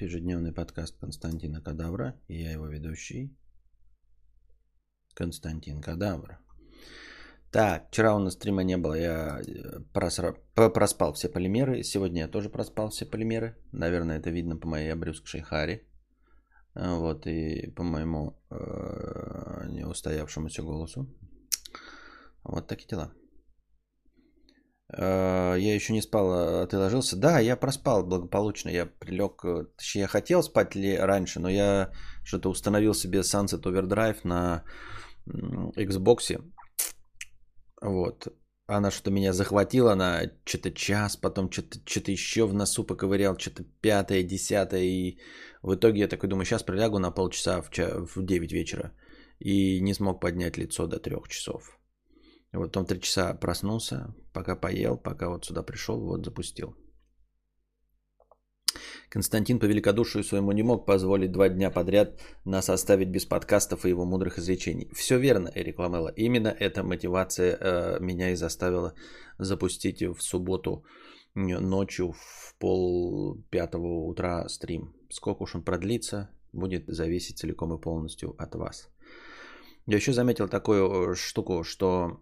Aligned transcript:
ежедневный 0.00 0.52
подкаст 0.52 0.98
Константина 0.98 1.60
Кадавра. 1.60 2.14
И 2.28 2.42
я 2.42 2.52
его 2.52 2.66
ведущий 2.66 3.36
Константин 5.14 5.80
Кадавра. 5.80 6.38
Так, 7.50 7.88
вчера 7.88 8.14
у 8.14 8.18
нас 8.18 8.34
стрима 8.34 8.62
не 8.62 8.76
было, 8.76 8.94
я 8.94 9.40
э, 9.40 9.80
просра... 9.92 10.36
проспал 10.54 11.12
все 11.14 11.28
полимеры. 11.28 11.82
Сегодня 11.82 12.22
я 12.22 12.28
тоже 12.28 12.48
проспал 12.48 12.90
все 12.90 13.06
полимеры. 13.06 13.56
Наверное, 13.72 14.18
это 14.18 14.30
видно 14.30 14.56
по 14.56 14.68
моей 14.68 14.92
обрюзгшей 14.92 15.40
харе. 15.40 15.84
А, 16.74 16.94
вот, 16.94 17.26
и 17.26 17.70
по 17.76 17.82
моему 17.82 18.40
э, 18.50 19.66
неустоявшемуся 19.68 20.62
голосу. 20.62 21.06
Вот 22.44 22.68
такие 22.68 22.88
дела. 22.88 23.12
Э, 24.92 25.56
я 25.58 25.74
еще 25.74 25.92
не 25.92 26.02
спал, 26.02 26.32
а 26.32 26.66
ты 26.66 26.78
ложился? 26.78 27.16
Да, 27.16 27.38
я 27.38 27.56
проспал 27.56 28.06
благополучно. 28.06 28.70
Я 28.70 28.86
прилег, 28.86 29.44
э, 29.44 29.64
точнее, 29.76 30.02
я 30.02 30.08
хотел 30.08 30.42
спать 30.42 30.74
ли 30.74 30.96
раньше, 30.96 31.40
но 31.40 31.48
я 31.48 31.90
что-то 32.24 32.50
установил 32.50 32.94
себе 32.94 33.20
Sunset 33.20 33.62
Overdrive 33.62 34.18
на 34.24 34.64
Xbox. 35.76 36.42
Вот. 37.80 38.28
Она 38.66 38.90
что-то 38.90 39.10
меня 39.10 39.32
захватила 39.32 39.94
на 39.94 40.30
что-то 40.44 40.70
час, 40.70 41.16
потом 41.16 41.50
что-то, 41.50 41.78
что-то 41.84 42.12
еще 42.12 42.46
в 42.46 42.54
носу 42.54 42.84
поковырял, 42.84 43.36
что-то 43.38 43.64
пятое, 43.80 44.22
десятое. 44.22 44.82
И 44.82 45.18
в 45.62 45.74
итоге 45.74 46.00
я 46.00 46.08
такой 46.08 46.28
думаю, 46.28 46.44
сейчас 46.44 46.62
прилягу 46.62 46.98
на 46.98 47.10
полчаса 47.10 47.62
в, 47.62 47.70
ча- 47.70 48.06
в 48.06 48.24
9 48.24 48.52
вечера. 48.52 48.92
И 49.40 49.80
не 49.80 49.94
смог 49.94 50.20
поднять 50.20 50.58
лицо 50.58 50.86
до 50.86 50.98
трех 50.98 51.28
часов. 51.28 51.79
Вот 52.52 52.66
потом 52.66 52.84
три 52.84 53.00
часа 53.00 53.34
проснулся, 53.34 54.14
пока 54.32 54.56
поел, 54.56 54.96
пока 54.96 55.28
вот 55.28 55.44
сюда 55.44 55.62
пришел, 55.62 56.00
вот 56.00 56.24
запустил. 56.24 56.76
Константин 59.08 59.58
по 59.58 59.64
великодушию 59.64 60.22
своему 60.22 60.52
не 60.52 60.62
мог 60.62 60.86
позволить 60.86 61.32
два 61.32 61.48
дня 61.48 61.70
подряд 61.70 62.20
нас 62.44 62.70
оставить 62.70 63.08
без 63.08 63.24
подкастов 63.24 63.84
и 63.84 63.88
его 63.88 64.04
мудрых 64.04 64.38
изречений. 64.38 64.88
Все 64.94 65.18
верно, 65.18 65.50
Эрик 65.54 65.78
Ламела. 65.78 66.12
Именно 66.16 66.48
эта 66.48 66.84
мотивация 66.84 67.56
э, 67.60 68.00
меня 68.00 68.30
и 68.30 68.36
заставила 68.36 68.94
запустить 69.38 70.02
в 70.02 70.20
субботу 70.20 70.84
ночью 71.34 72.12
в 72.12 72.54
пол 72.58 73.42
пятого 73.50 74.06
утра 74.06 74.48
стрим. 74.48 74.94
Сколько 75.10 75.42
уж 75.42 75.54
он 75.56 75.64
продлится, 75.64 76.30
будет 76.52 76.84
зависеть 76.86 77.38
целиком 77.38 77.74
и 77.74 77.80
полностью 77.80 78.34
от 78.38 78.54
вас. 78.54 78.88
Я 79.86 79.96
еще 79.96 80.12
заметил 80.12 80.48
такую 80.48 81.12
э, 81.12 81.14
штуку, 81.16 81.64
что 81.64 82.20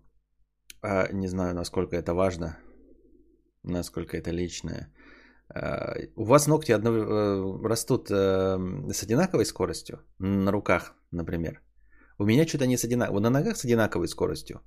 а, 0.83 1.13
не 1.13 1.29
знаю, 1.29 1.55
насколько 1.55 1.97
это 1.97 2.15
важно, 2.15 2.59
насколько 3.63 4.17
это 4.17 4.31
личное. 4.31 4.93
А, 5.55 5.95
у 6.17 6.25
вас 6.25 6.47
ногти 6.47 6.73
одно, 6.73 6.91
э, 6.91 7.69
растут 7.69 8.11
э, 8.11 8.59
с 8.93 9.03
одинаковой 9.03 9.45
скоростью 9.45 10.01
на 10.19 10.53
руках, 10.53 10.95
например. 11.11 11.63
У 12.19 12.25
меня 12.25 12.47
что-то 12.47 12.67
не 12.67 12.77
с 12.77 12.85
одинаковой, 12.85 13.21
на 13.21 13.31
ногах 13.31 13.57
с 13.57 13.65
одинаковой 13.65 14.09
скоростью. 14.09 14.61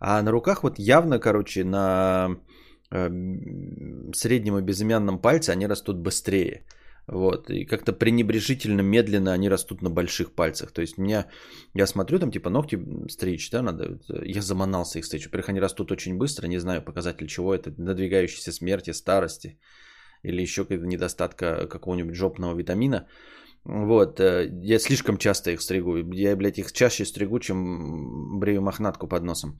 А 0.00 0.22
на 0.22 0.30
руках 0.30 0.62
вот 0.62 0.78
явно, 0.78 1.18
короче, 1.18 1.64
на 1.64 2.36
э, 2.90 3.08
среднем 4.14 4.58
и 4.58 4.62
безымянном 4.62 5.18
пальце 5.20 5.50
они 5.50 5.66
растут 5.66 5.98
быстрее. 5.98 6.64
Вот, 7.06 7.50
и 7.50 7.66
как-то 7.66 7.92
пренебрежительно 7.92 8.80
медленно 8.80 9.34
они 9.34 9.50
растут 9.50 9.82
на 9.82 9.90
больших 9.90 10.32
пальцах. 10.32 10.72
То 10.72 10.80
есть 10.80 10.98
меня, 10.98 11.26
я 11.74 11.86
смотрю, 11.86 12.18
там 12.18 12.30
типа 12.30 12.50
ногти 12.50 12.78
стричь, 13.08 13.50
да, 13.50 13.62
надо, 13.62 13.98
я 14.24 14.40
заманался 14.40 14.98
их 14.98 15.04
стричь. 15.04 15.26
Во-первых, 15.26 15.50
они 15.50 15.60
растут 15.60 15.92
очень 15.92 16.16
быстро, 16.16 16.46
не 16.46 16.58
знаю 16.58 16.82
показатель 16.82 17.26
чего 17.26 17.54
это, 17.54 17.74
надвигающейся 17.76 18.52
смерти, 18.52 18.92
старости 18.92 19.58
или 20.22 20.40
еще 20.40 20.64
какого-то 20.64 20.86
недостатка 20.86 21.66
какого-нибудь 21.66 22.14
жопного 22.14 22.56
витамина. 22.56 23.06
Вот, 23.64 24.20
э, 24.20 24.48
я 24.62 24.78
слишком 24.78 25.18
часто 25.18 25.50
их 25.50 25.60
стригу. 25.60 25.96
Я, 26.12 26.36
блядь, 26.36 26.58
их 26.58 26.72
чаще 26.72 27.04
стригу, 27.04 27.38
чем 27.38 28.38
брею 28.38 28.62
мохнатку 28.62 29.08
под 29.08 29.22
носом. 29.22 29.58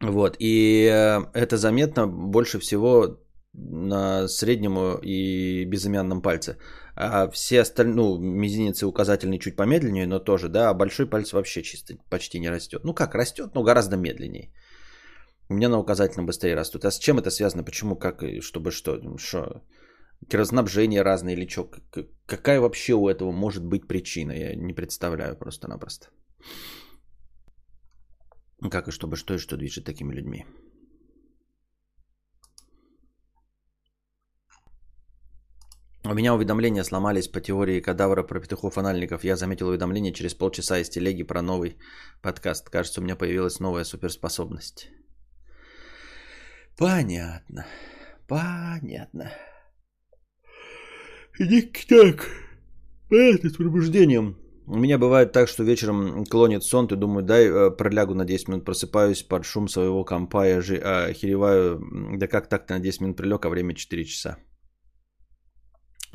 Вот, 0.00 0.36
и 0.38 0.86
э, 0.90 1.20
это 1.32 1.56
заметно 1.56 2.06
больше 2.06 2.58
всего 2.58 3.18
на 3.56 4.28
среднем 4.28 4.98
и 5.02 5.64
безымянном 5.64 6.22
пальце. 6.22 6.58
А 6.94 7.28
все 7.30 7.60
остальные, 7.60 7.96
ну, 7.96 8.18
мизинец 8.18 8.82
и 8.82 8.86
указательный 8.86 9.38
чуть 9.38 9.56
помедленнее, 9.56 10.06
но 10.06 10.18
тоже, 10.18 10.48
да, 10.48 10.70
а 10.70 10.74
большой 10.74 11.06
палец 11.06 11.32
вообще 11.32 11.62
чисто 11.62 11.94
почти 12.10 12.38
не 12.38 12.50
растет. 12.50 12.84
Ну 12.84 12.94
как, 12.94 13.14
растет, 13.14 13.54
но 13.54 13.62
гораздо 13.62 13.96
медленнее. 13.96 14.52
У 15.48 15.54
меня 15.54 15.68
на 15.68 15.78
указательном 15.78 16.26
быстрее 16.26 16.56
растут. 16.56 16.84
А 16.84 16.90
с 16.90 16.98
чем 16.98 17.18
это 17.18 17.30
связано? 17.30 17.64
Почему? 17.64 17.96
Как? 17.96 18.22
Чтобы 18.40 18.70
что? 18.70 19.00
Что? 19.18 19.62
Кровоснабжение 20.28 21.02
разное 21.02 21.34
или 21.34 21.46
что? 21.46 21.70
Какая 22.26 22.60
вообще 22.60 22.94
у 22.94 23.08
этого 23.08 23.32
может 23.32 23.64
быть 23.64 23.86
причина? 23.86 24.32
Я 24.32 24.54
не 24.56 24.72
представляю 24.74 25.36
просто-напросто. 25.36 26.08
Как 28.70 28.88
и 28.88 28.90
чтобы 28.90 29.16
что 29.16 29.34
и 29.34 29.38
что 29.38 29.56
движет 29.56 29.84
такими 29.84 30.14
людьми. 30.14 30.46
У 36.08 36.14
меня 36.14 36.34
уведомления 36.34 36.84
сломались 36.84 37.26
по 37.26 37.40
теории 37.40 37.80
кадавра 37.80 38.22
про 38.22 38.38
петухов-анальников. 38.38 39.24
Я 39.24 39.36
заметил 39.36 39.68
уведомление 39.68 40.12
через 40.12 40.34
полчаса 40.34 40.78
из 40.78 40.88
телеги 40.88 41.24
про 41.24 41.42
новый 41.42 41.78
подкаст. 42.22 42.70
Кажется, 42.70 43.00
у 43.00 43.04
меня 43.04 43.16
появилась 43.16 43.58
новая 43.58 43.82
суперспособность. 43.82 44.88
Понятно. 46.78 47.66
Понятно. 48.28 49.32
Иди 51.40 51.62
так. 51.88 52.28
Это 53.10 53.48
с 53.48 53.56
пробуждением. 53.56 54.36
У 54.68 54.78
меня 54.78 54.98
бывает 54.98 55.32
так, 55.32 55.48
что 55.48 55.64
вечером 55.64 56.24
клонит 56.26 56.62
сон, 56.62 56.86
ты 56.86 56.94
думаю, 56.94 57.24
дай 57.24 57.48
э, 57.48 57.70
пролягу 57.70 58.14
на 58.14 58.24
10 58.24 58.48
минут, 58.48 58.64
просыпаюсь 58.64 59.24
под 59.24 59.44
шум 59.44 59.68
своего 59.68 60.04
компа, 60.04 60.60
же 60.60 60.76
охереваю, 60.76 61.80
да 62.16 62.28
как 62.28 62.48
так-то 62.48 62.74
на 62.74 62.80
10 62.80 63.00
минут 63.00 63.16
прилег, 63.16 63.44
а 63.44 63.48
время 63.48 63.74
4 63.74 64.04
часа. 64.04 64.38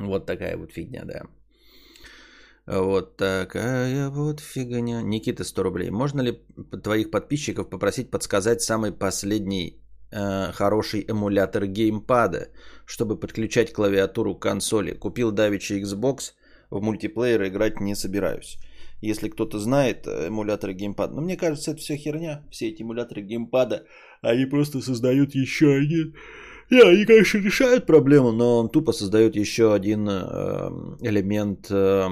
Вот 0.06 0.26
такая 0.26 0.56
вот 0.56 0.72
фигня, 0.72 1.04
да. 1.04 1.22
Вот 2.66 3.16
такая 3.16 4.10
вот 4.10 4.40
фигня. 4.40 5.02
Никита, 5.02 5.44
100 5.44 5.62
рублей. 5.62 5.90
Можно 5.90 6.22
ли 6.22 6.38
твоих 6.82 7.10
подписчиков 7.10 7.68
попросить 7.68 8.10
подсказать 8.10 8.62
самый 8.62 8.92
последний 8.92 9.80
э, 10.12 10.52
хороший 10.52 11.04
эмулятор 11.08 11.66
геймпада, 11.66 12.48
чтобы 12.86 13.18
подключать 13.18 13.72
клавиатуру 13.72 14.34
к 14.34 14.42
консоли? 14.42 14.92
Купил 14.92 15.32
давичи 15.32 15.82
Xbox, 15.82 16.34
в 16.70 16.80
мультиплеер 16.80 17.42
играть 17.46 17.80
не 17.80 17.96
собираюсь. 17.96 18.58
Если 19.00 19.28
кто-то 19.28 19.58
знает 19.58 20.06
э, 20.06 20.28
эмуляторы 20.28 20.74
геймпада. 20.74 21.14
Но 21.14 21.22
мне 21.22 21.36
кажется, 21.36 21.72
это 21.72 21.80
все 21.80 21.96
херня. 21.96 22.44
Все 22.50 22.68
эти 22.68 22.82
эмуляторы 22.82 23.22
геймпада, 23.22 23.86
они 24.20 24.46
просто 24.46 24.80
создают 24.80 25.34
еще 25.34 25.74
один 25.74 26.14
не, 26.72 26.80
они, 26.80 27.04
конечно, 27.04 27.38
решают 27.38 27.86
проблему, 27.86 28.32
но 28.32 28.58
он 28.58 28.70
тупо 28.70 28.92
создает 28.92 29.36
еще 29.36 29.74
один 29.74 30.08
э, 30.08 30.70
элемент 31.02 31.70
э, 31.70 32.08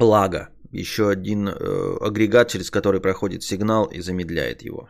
лага, 0.00 0.48
еще 0.72 1.10
один 1.10 1.48
э, 1.48 1.96
агрегат, 2.00 2.48
через 2.48 2.70
который 2.70 3.00
проходит 3.00 3.42
сигнал 3.42 3.84
и 3.84 4.00
замедляет 4.00 4.62
его. 4.62 4.88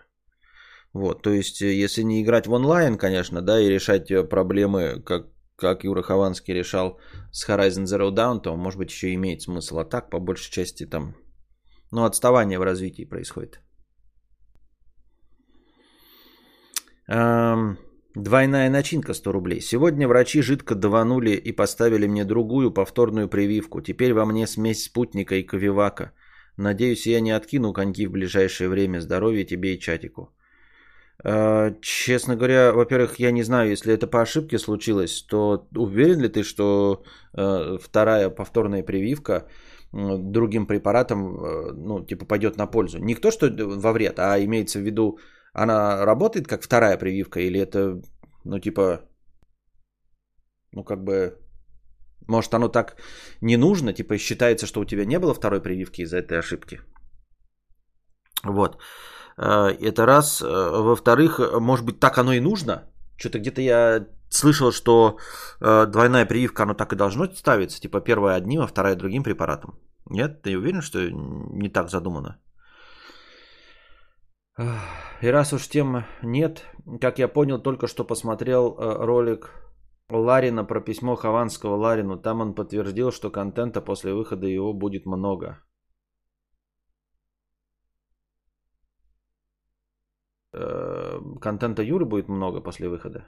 Вот, 0.92 1.22
то 1.22 1.30
есть, 1.30 1.60
если 1.60 2.04
не 2.04 2.22
играть 2.22 2.46
в 2.46 2.52
онлайн, 2.52 2.96
конечно, 2.96 3.42
да, 3.42 3.60
и 3.60 3.68
решать 3.68 4.28
проблемы, 4.30 5.02
как, 5.04 5.26
как 5.56 5.84
Юра 5.84 6.02
Хованский 6.02 6.54
решал 6.54 7.00
с 7.32 7.48
Horizon 7.48 7.84
Zero 7.84 8.10
Dawn, 8.14 8.42
то, 8.42 8.56
может 8.56 8.78
быть, 8.78 8.92
еще 8.92 9.12
имеет 9.14 9.42
смысл. 9.42 9.78
А 9.78 9.84
так, 9.84 10.10
по 10.10 10.20
большей 10.20 10.52
части, 10.52 10.86
там, 10.86 11.16
ну, 11.90 12.04
отставание 12.04 12.58
в 12.58 12.62
развитии 12.62 13.08
происходит. 13.08 13.60
Двойная 17.06 18.70
начинка 18.70 19.14
100 19.14 19.32
рублей. 19.32 19.60
Сегодня 19.60 20.06
врачи 20.06 20.42
жидко 20.42 20.74
даванули 20.74 21.30
и 21.30 21.52
поставили 21.52 22.06
мне 22.06 22.24
другую 22.24 22.70
повторную 22.70 23.28
прививку. 23.28 23.80
Теперь 23.80 24.12
во 24.12 24.26
мне 24.26 24.46
смесь 24.46 24.84
спутника 24.84 25.34
и 25.34 25.42
ковивака. 25.42 26.12
Надеюсь, 26.58 27.06
я 27.06 27.20
не 27.20 27.30
откину 27.30 27.72
коньки 27.72 28.06
в 28.06 28.10
ближайшее 28.10 28.68
время. 28.68 29.00
Здоровья 29.00 29.44
тебе 29.44 29.74
и 29.74 29.78
чатику. 29.78 30.28
А, 31.24 31.74
честно 31.80 32.36
говоря, 32.36 32.72
во-первых, 32.72 33.18
я 33.18 33.30
не 33.30 33.42
знаю, 33.42 33.70
если 33.70 33.94
это 33.94 34.06
по 34.06 34.20
ошибке 34.20 34.58
случилось, 34.58 35.22
то 35.22 35.66
уверен 35.74 36.20
ли 36.20 36.28
ты, 36.28 36.42
что 36.42 37.04
э, 37.34 37.78
вторая 37.80 38.28
повторная 38.28 38.82
прививка 38.82 39.46
другим 39.92 40.66
препаратом, 40.66 41.18
э, 41.18 41.72
ну, 41.72 42.04
типа, 42.04 42.26
пойдет 42.26 42.56
на 42.56 42.66
пользу? 42.66 42.98
Не 42.98 43.14
то, 43.14 43.30
что 43.30 43.48
во 43.50 43.92
вред, 43.92 44.18
а 44.18 44.38
имеется 44.38 44.78
в 44.78 44.82
виду, 44.82 45.18
она 45.52 46.04
работает 46.04 46.46
как 46.48 46.62
вторая 46.62 46.98
прививка 46.98 47.40
или 47.40 47.60
это, 47.60 48.00
ну 48.44 48.58
типа, 48.58 49.00
ну 50.72 50.84
как 50.84 51.04
бы, 51.04 51.38
может 52.26 52.54
оно 52.54 52.68
так 52.68 52.96
не 53.40 53.56
нужно, 53.56 53.92
типа 53.92 54.18
считается, 54.18 54.66
что 54.66 54.80
у 54.80 54.84
тебя 54.84 55.04
не 55.04 55.18
было 55.18 55.34
второй 55.34 55.60
прививки 55.60 56.02
из-за 56.02 56.18
этой 56.18 56.38
ошибки. 56.38 56.80
Вот. 58.44 58.78
Э, 59.36 59.70
это 59.80 60.06
раз. 60.06 60.42
Э, 60.42 60.46
во-вторых, 60.82 61.40
может 61.60 61.84
быть, 61.84 62.00
так 62.00 62.18
оно 62.18 62.32
и 62.32 62.40
нужно. 62.40 62.82
Что-то 63.16 63.38
где-то 63.38 63.60
я 63.60 64.06
слышал, 64.30 64.72
что 64.72 65.18
э, 65.60 65.86
двойная 65.86 66.26
прививка, 66.26 66.62
оно 66.62 66.74
так 66.74 66.92
и 66.92 66.96
должно 66.96 67.26
ставиться. 67.26 67.80
Типа 67.80 68.00
первая 68.00 68.36
одним, 68.36 68.60
а 68.60 68.66
вторая 68.66 68.96
другим 68.96 69.22
препаратом. 69.22 69.78
Нет? 70.10 70.42
Ты 70.42 70.58
уверен, 70.58 70.82
что 70.82 70.98
не 71.10 71.68
так 71.68 71.88
задумано? 71.88 72.38
И 74.58 75.30
раз 75.30 75.52
уж 75.52 75.68
тем 75.68 76.04
нет, 76.22 76.66
как 77.00 77.18
я 77.18 77.28
понял, 77.28 77.62
только 77.62 77.86
что 77.86 78.04
посмотрел 78.04 78.76
э, 78.76 79.06
ролик 79.06 79.50
Ларина 80.10 80.64
про 80.64 80.80
письмо 80.80 81.16
Хованского 81.16 81.76
Ларину. 81.76 82.20
Там 82.20 82.40
он 82.40 82.54
подтвердил, 82.54 83.10
что 83.12 83.30
контента 83.30 83.80
после 83.80 84.12
выхода 84.12 84.46
его 84.46 84.74
будет 84.74 85.06
много. 85.06 85.58
Э, 90.52 91.18
контента 91.40 91.82
Юры 91.82 92.04
будет 92.04 92.28
много 92.28 92.60
после 92.60 92.88
выхода. 92.88 93.24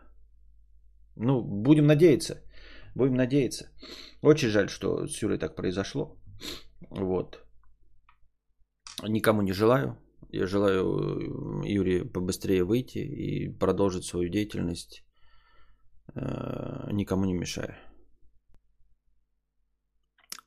Ну, 1.16 1.40
будем 1.42 1.86
надеяться. 1.86 2.42
Будем 2.94 3.14
надеяться. 3.14 3.70
Очень 4.22 4.48
жаль, 4.48 4.68
что 4.68 5.06
с 5.06 5.22
Юрой 5.22 5.38
так 5.38 5.56
произошло. 5.56 6.18
Вот. 6.90 7.38
Никому 9.02 9.42
не 9.42 9.52
желаю. 9.52 9.96
Я 10.34 10.46
желаю 10.46 10.82
э, 10.82 11.68
Юрию 11.68 12.12
побыстрее 12.12 12.64
выйти 12.64 12.98
и 12.98 13.58
продолжить 13.58 14.04
свою 14.04 14.28
деятельность, 14.28 15.04
э, 16.14 16.92
никому 16.92 17.24
не 17.24 17.34
мешая. 17.34 17.78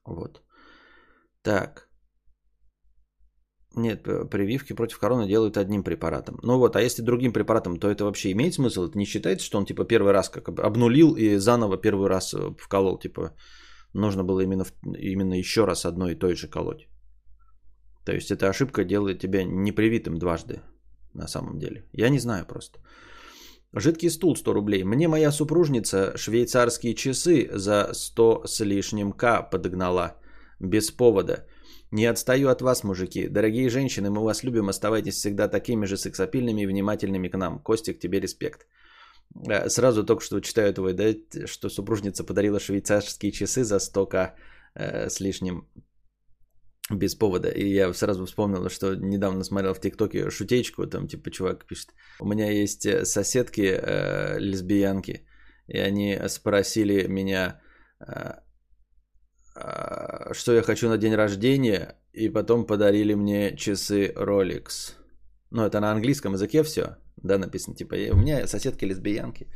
Вот. 0.06 0.42
Так. 1.42 1.88
Нет, 3.76 4.04
прививки 4.30 4.74
против 4.74 5.00
короны 5.00 5.28
делают 5.28 5.58
одним 5.58 5.84
препаратом. 5.84 6.40
Ну 6.44 6.58
вот, 6.58 6.76
а 6.76 6.82
если 6.82 7.04
другим 7.04 7.32
препаратом, 7.32 7.80
то 7.80 7.88
это 7.88 8.06
вообще 8.06 8.32
имеет 8.32 8.54
смысл? 8.54 8.86
Это 8.86 8.98
не 8.98 9.06
считается, 9.06 9.46
что 9.46 9.58
он 9.58 9.66
типа 9.66 9.86
первый 9.86 10.12
раз 10.12 10.30
как 10.30 10.50
обнулил 10.50 11.16
и 11.16 11.38
заново 11.38 11.78
первый 11.78 12.10
раз 12.10 12.34
э, 12.34 12.56
вколол? 12.58 13.00
Типа 13.00 13.34
нужно 13.94 14.24
было 14.24 14.42
именно, 14.42 14.66
именно 14.98 15.34
еще 15.34 15.66
раз 15.66 15.86
одной 15.86 16.12
и 16.12 16.20
той 16.20 16.36
же 16.36 16.48
колоть. 16.48 16.88
То 18.08 18.14
есть 18.14 18.32
эта 18.32 18.48
ошибка 18.50 18.86
делает 18.86 19.20
тебя 19.20 19.44
непривитым 19.44 20.18
дважды 20.18 20.62
на 21.14 21.28
самом 21.28 21.60
деле. 21.60 21.84
Я 21.92 22.10
не 22.10 22.20
знаю 22.20 22.46
просто. 22.46 22.80
Жидкий 23.74 24.10
стул 24.10 24.36
100 24.36 24.54
рублей. 24.54 24.84
Мне 24.84 25.08
моя 25.08 25.32
супружница 25.32 26.14
швейцарские 26.16 26.96
часы 26.96 27.50
за 27.52 27.90
100 27.94 28.44
с 28.48 28.64
лишним 28.64 29.12
к 29.12 29.50
подогнала. 29.52 30.16
Без 30.60 30.90
повода. 30.92 31.46
Не 31.92 32.06
отстаю 32.06 32.48
от 32.48 32.62
вас, 32.62 32.84
мужики. 32.84 33.28
Дорогие 33.28 33.70
женщины, 33.70 34.10
мы 34.10 34.24
вас 34.24 34.44
любим. 34.44 34.70
Оставайтесь 34.70 35.16
всегда 35.16 35.50
такими 35.50 35.86
же 35.86 35.98
сексапильными 35.98 36.62
и 36.62 36.68
внимательными 36.68 37.28
к 37.28 37.38
нам. 37.38 37.60
Костик, 37.60 38.00
тебе 38.00 38.22
респект. 38.22 38.68
Э, 39.50 39.70
сразу 39.70 40.06
только 40.06 40.24
что 40.24 40.40
читаю 40.40 40.74
твой, 40.74 40.94
да, 40.94 41.14
что 41.46 41.70
супружница 41.70 42.24
подарила 42.24 42.60
швейцарские 42.60 43.34
часы 43.34 43.66
за 43.66 43.80
100к 43.80 44.32
э, 44.76 45.10
с 45.10 45.20
лишним 45.20 45.68
без 46.90 47.16
повода. 47.16 47.50
И 47.50 47.74
я 47.74 47.94
сразу 47.94 48.26
вспомнил, 48.26 48.70
что 48.70 48.96
недавно 48.96 49.44
смотрел 49.44 49.74
в 49.74 49.80
ТикТоке 49.80 50.30
шутечку, 50.30 50.88
там 50.88 51.08
типа 51.08 51.32
чувак 51.32 51.66
пишет, 51.66 51.94
у 52.20 52.26
меня 52.26 52.52
есть 52.52 52.86
э, 52.86 53.06
соседки 53.06 53.62
э, 53.62 54.40
лесбиянки, 54.40 55.28
и 55.68 55.78
они 55.78 56.18
спросили 56.28 57.08
меня, 57.08 57.60
э, 58.00 58.34
э, 59.56 60.34
что 60.34 60.54
я 60.54 60.62
хочу 60.62 60.88
на 60.88 60.98
день 60.98 61.16
рождения, 61.16 61.96
и 62.14 62.30
потом 62.30 62.66
подарили 62.66 63.16
мне 63.16 63.56
часы 63.58 64.14
Rolex. 64.16 64.94
Ну, 65.52 65.64
это 65.64 65.80
на 65.80 65.92
английском 65.92 66.34
языке 66.34 66.64
все, 66.64 66.98
да, 67.18 67.38
написано, 67.38 67.76
типа, 67.76 67.96
у 68.12 68.18
меня 68.18 68.48
соседки 68.48 68.86
лесбиянки. 68.86 69.48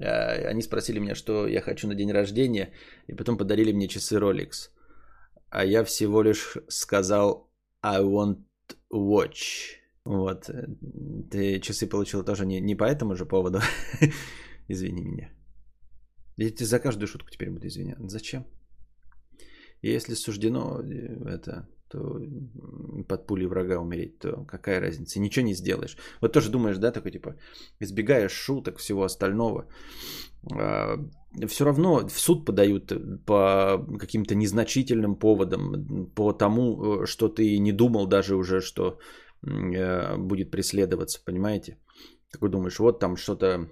Э, 0.00 0.48
они 0.50 0.62
спросили 0.62 0.98
меня, 0.98 1.14
что 1.14 1.46
я 1.46 1.60
хочу 1.60 1.86
на 1.86 1.94
день 1.94 2.10
рождения, 2.10 2.72
и 3.06 3.14
потом 3.14 3.38
подарили 3.38 3.72
мне 3.72 3.86
часы 3.86 4.16
Rolex 4.16 4.70
а 5.56 5.64
я 5.64 5.84
всего 5.84 6.22
лишь 6.22 6.58
сказал 6.68 7.50
I 7.82 8.02
want 8.02 8.44
watch. 8.92 9.78
Вот. 10.04 10.50
Ты 11.30 11.60
часы 11.60 11.88
получил 11.88 12.24
тоже 12.24 12.44
не, 12.44 12.60
не 12.60 12.76
по 12.76 12.84
этому 12.84 13.16
же 13.16 13.24
поводу. 13.24 13.60
Извини 14.68 15.04
меня. 15.04 15.30
Я 16.36 16.50
тебе 16.50 16.66
за 16.66 16.78
каждую 16.78 17.08
шутку 17.08 17.30
теперь 17.30 17.50
буду 17.50 17.66
извиняться. 17.66 18.08
Зачем? 18.08 18.44
Если 19.82 20.14
суждено 20.14 20.80
э, 20.82 21.36
это, 21.36 21.68
то 21.88 22.20
под 23.08 23.26
пулей 23.26 23.46
врага 23.46 23.78
умереть, 23.78 24.18
то 24.18 24.44
какая 24.44 24.80
разница? 24.80 25.20
Ничего 25.20 25.46
не 25.46 25.54
сделаешь. 25.54 25.96
Вот 26.20 26.32
тоже 26.32 26.50
думаешь, 26.50 26.78
да, 26.78 26.92
такой 26.92 27.12
типа, 27.12 27.34
избегаешь 27.80 28.32
шуток, 28.32 28.78
всего 28.78 29.02
остального. 29.02 29.66
А, 30.52 30.96
все 31.46 31.64
равно 31.64 32.08
в 32.08 32.18
суд 32.18 32.44
подают 32.44 32.92
по 33.24 33.84
каким-то 33.98 34.34
незначительным 34.34 35.16
поводам, 35.16 36.10
по 36.14 36.32
тому, 36.32 37.02
э, 37.02 37.06
что 37.06 37.28
ты 37.28 37.58
не 37.58 37.72
думал 37.72 38.06
даже 38.06 38.36
уже, 38.36 38.60
что 38.60 38.98
э, 39.42 40.16
будет 40.16 40.50
преследоваться, 40.50 41.20
понимаете? 41.24 41.78
Такой 42.32 42.50
думаешь, 42.50 42.78
вот 42.78 43.00
там 43.00 43.16
что-то 43.16 43.68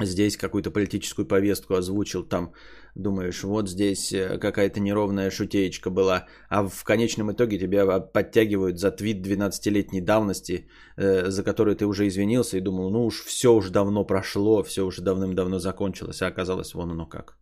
здесь 0.00 0.36
какую-то 0.36 0.70
политическую 0.70 1.26
повестку 1.26 1.74
озвучил, 1.74 2.24
там 2.24 2.52
думаешь, 2.94 3.42
вот 3.42 3.68
здесь 3.68 4.12
э, 4.12 4.38
какая-то 4.38 4.80
неровная 4.80 5.30
шутеечка 5.30 5.90
была, 5.90 6.26
а 6.48 6.68
в 6.68 6.84
конечном 6.84 7.30
итоге 7.30 7.58
тебя 7.58 8.00
подтягивают 8.00 8.78
за 8.78 8.90
твит 8.90 9.26
12-летней 9.26 10.00
давности, 10.00 10.68
э, 10.96 11.30
за 11.30 11.42
который 11.42 11.74
ты 11.74 11.86
уже 11.86 12.06
извинился 12.06 12.56
и 12.56 12.60
думал, 12.60 12.90
ну 12.90 13.06
уж 13.06 13.24
все 13.24 13.52
уже 13.52 13.70
давно 13.70 14.04
прошло, 14.04 14.62
все 14.62 14.84
уже 14.84 15.02
давным-давно 15.02 15.58
закончилось, 15.58 16.22
а 16.22 16.28
оказалось 16.28 16.74
вон 16.74 16.90
оно 16.90 17.06
как. 17.06 17.36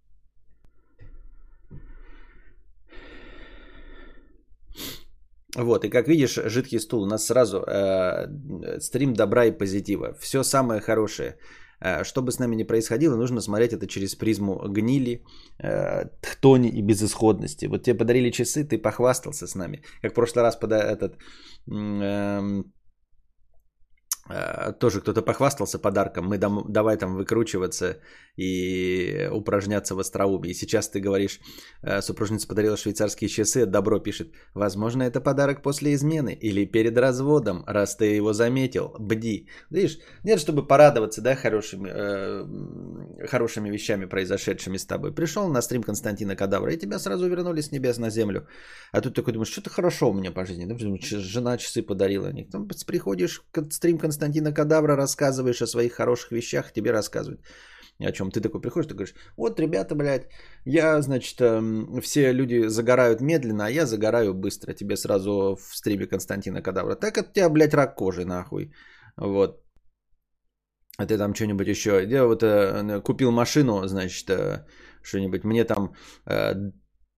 Вот, 5.54 5.84
и 5.84 5.90
как 5.90 6.08
видишь, 6.08 6.38
жидкий 6.46 6.80
стул, 6.80 7.02
у 7.02 7.06
нас 7.06 7.26
сразу 7.26 7.58
э, 7.58 8.80
стрим 8.80 9.12
добра 9.12 9.44
и 9.44 9.58
позитива. 9.58 10.14
Все 10.18 10.42
самое 10.42 10.80
хорошее. 10.80 11.36
Э, 11.84 12.04
что 12.04 12.22
бы 12.22 12.30
с 12.30 12.38
нами 12.38 12.56
ни 12.56 12.64
происходило, 12.64 13.16
нужно 13.16 13.40
смотреть 13.40 13.72
это 13.72 13.86
через 13.86 14.14
призму 14.14 14.68
гнили, 14.68 15.24
э, 15.58 16.04
хтони 16.22 16.68
и 16.68 16.82
безысходности. 16.82 17.66
Вот 17.66 17.82
тебе 17.82 17.98
подарили 17.98 18.30
часы, 18.30 18.64
ты 18.64 18.78
похвастался 18.78 19.46
с 19.46 19.54
нами. 19.54 19.82
Как 20.02 20.12
в 20.12 20.14
прошлый 20.14 20.42
раз 20.42 20.56
пода 20.56 20.76
этот 20.76 21.16
эм, 21.66 22.02
Э, 22.02 22.62
тоже 24.78 25.00
кто-то 25.00 25.22
похвастался 25.22 25.78
подарком, 25.78 26.26
мы 26.26 26.38
дам, 26.38 26.64
давай 26.68 26.96
там 26.96 27.16
выкручиваться 27.16 27.98
и 28.36 29.28
упражняться 29.32 29.94
в 29.94 29.98
остроумии. 29.98 30.50
И 30.50 30.54
сейчас 30.54 30.88
ты 30.88 31.00
говоришь, 31.00 31.40
э, 31.82 32.00
супружница 32.00 32.48
подарила 32.48 32.76
швейцарские 32.76 33.28
часы, 33.28 33.66
добро 33.66 33.98
пишет, 33.98 34.32
возможно, 34.54 35.02
это 35.02 35.20
подарок 35.20 35.62
после 35.62 35.92
измены 35.92 36.32
или 36.32 36.64
перед 36.64 36.96
разводом, 36.96 37.64
раз 37.66 37.96
ты 37.96 38.16
его 38.16 38.32
заметил, 38.32 38.94
бди. 38.98 39.48
Видишь, 39.70 39.98
нет, 40.24 40.40
чтобы 40.40 40.66
порадоваться, 40.66 41.20
да, 41.20 41.34
хорошими, 41.34 41.90
э, 41.92 43.26
хорошими 43.28 43.70
вещами, 43.70 44.06
произошедшими 44.06 44.78
с 44.78 44.86
тобой. 44.86 45.12
Пришел 45.12 45.48
на 45.48 45.62
стрим 45.62 45.82
Константина 45.82 46.36
Кадавра, 46.36 46.72
и 46.72 46.78
тебя 46.78 46.98
сразу 46.98 47.28
вернули 47.28 47.60
с 47.60 47.70
небес 47.70 47.98
на 47.98 48.10
землю. 48.10 48.46
А 48.92 49.00
тут 49.00 49.14
такой 49.14 49.32
думаешь, 49.34 49.52
что-то 49.52 49.68
хорошо 49.68 50.10
у 50.10 50.14
меня 50.14 50.30
по 50.30 50.46
жизни. 50.46 50.64
Да, 50.64 50.76
жена 50.78 51.58
часы 51.58 51.82
подарила. 51.82 52.32
Там 52.50 52.68
приходишь 52.86 53.42
к 53.50 53.70
стрим 53.70 53.98
Константина 53.98 54.21
Константина 54.22 54.52
Кадавра 54.52 54.96
рассказываешь 54.96 55.62
о 55.62 55.66
своих 55.66 55.92
хороших 55.92 56.32
вещах, 56.32 56.72
тебе 56.72 56.92
рассказывают 56.92 57.40
о 57.98 58.12
чем. 58.12 58.30
Ты 58.30 58.40
такой 58.40 58.60
приходишь, 58.60 58.88
ты 58.88 58.94
говоришь, 58.94 59.14
вот, 59.36 59.60
ребята, 59.60 59.94
блядь, 59.94 60.28
я, 60.64 61.02
значит, 61.02 61.40
эм, 61.40 62.00
все 62.00 62.32
люди 62.32 62.68
загорают 62.68 63.20
медленно, 63.20 63.66
а 63.66 63.70
я 63.70 63.86
загораю 63.86 64.34
быстро. 64.34 64.74
Тебе 64.74 64.96
сразу 64.96 65.56
в 65.56 65.76
стриме 65.76 66.06
Константина 66.06 66.62
Кадавра. 66.62 66.94
Так 66.94 67.18
от 67.18 67.32
тебя, 67.32 67.48
блядь, 67.48 67.74
рак 67.74 67.96
кожи, 67.96 68.24
нахуй. 68.24 68.72
Вот. 69.16 69.62
А 70.98 71.06
ты 71.06 71.18
там 71.18 71.34
что-нибудь 71.34 71.68
еще. 71.68 71.90
Я 72.04 72.24
вот 72.24 72.42
э, 72.42 73.00
купил 73.02 73.30
машину, 73.30 73.86
значит, 73.88 74.30
э, 74.30 74.66
что-нибудь. 75.02 75.44
Мне 75.44 75.64
там 75.64 75.94
э, 76.26 76.54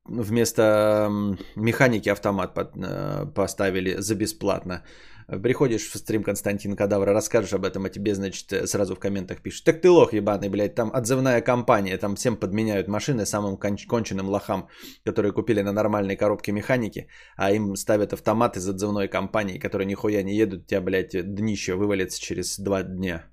вместо 0.04 1.08
механики 1.56 2.10
автомат 2.10 2.54
под, 2.54 2.76
э, 2.76 3.26
поставили 3.34 3.96
за 4.00 4.14
бесплатно. 4.14 4.82
Приходишь 5.26 5.88
в 5.88 5.96
стрим 5.96 6.22
Константин 6.22 6.76
Кадавра, 6.76 7.12
расскажешь 7.12 7.54
об 7.54 7.64
этом, 7.64 7.84
а 7.84 7.88
тебе, 7.88 8.14
значит, 8.14 8.52
э, 8.52 8.66
сразу 8.66 8.94
в 8.94 8.98
комментах 8.98 9.40
пишут. 9.42 9.64
Так 9.64 9.80
ты 9.80 9.88
лох 9.88 10.12
ебаный, 10.12 10.50
блядь, 10.50 10.74
там 10.74 10.90
отзывная 10.92 11.40
компания, 11.40 11.96
там 11.98 12.14
всем 12.14 12.36
подменяют 12.36 12.88
машины 12.88 13.24
самым 13.24 13.56
кон- 13.56 13.78
конченным 13.88 14.28
лохам, 14.28 14.68
которые 15.04 15.32
купили 15.32 15.62
на 15.62 15.72
нормальной 15.72 16.16
коробке 16.16 16.52
механики, 16.52 17.08
а 17.36 17.52
им 17.52 17.76
ставят 17.76 18.12
автомат 18.12 18.56
из 18.56 18.68
отзывной 18.68 19.08
компании, 19.08 19.58
которые 19.58 19.86
нихуя 19.86 20.22
не 20.22 20.36
едут, 20.36 20.66
тебя, 20.66 20.80
блядь, 20.80 21.34
днище 21.34 21.74
вывалится 21.74 22.20
через 22.20 22.58
два 22.58 22.82
дня. 22.82 23.24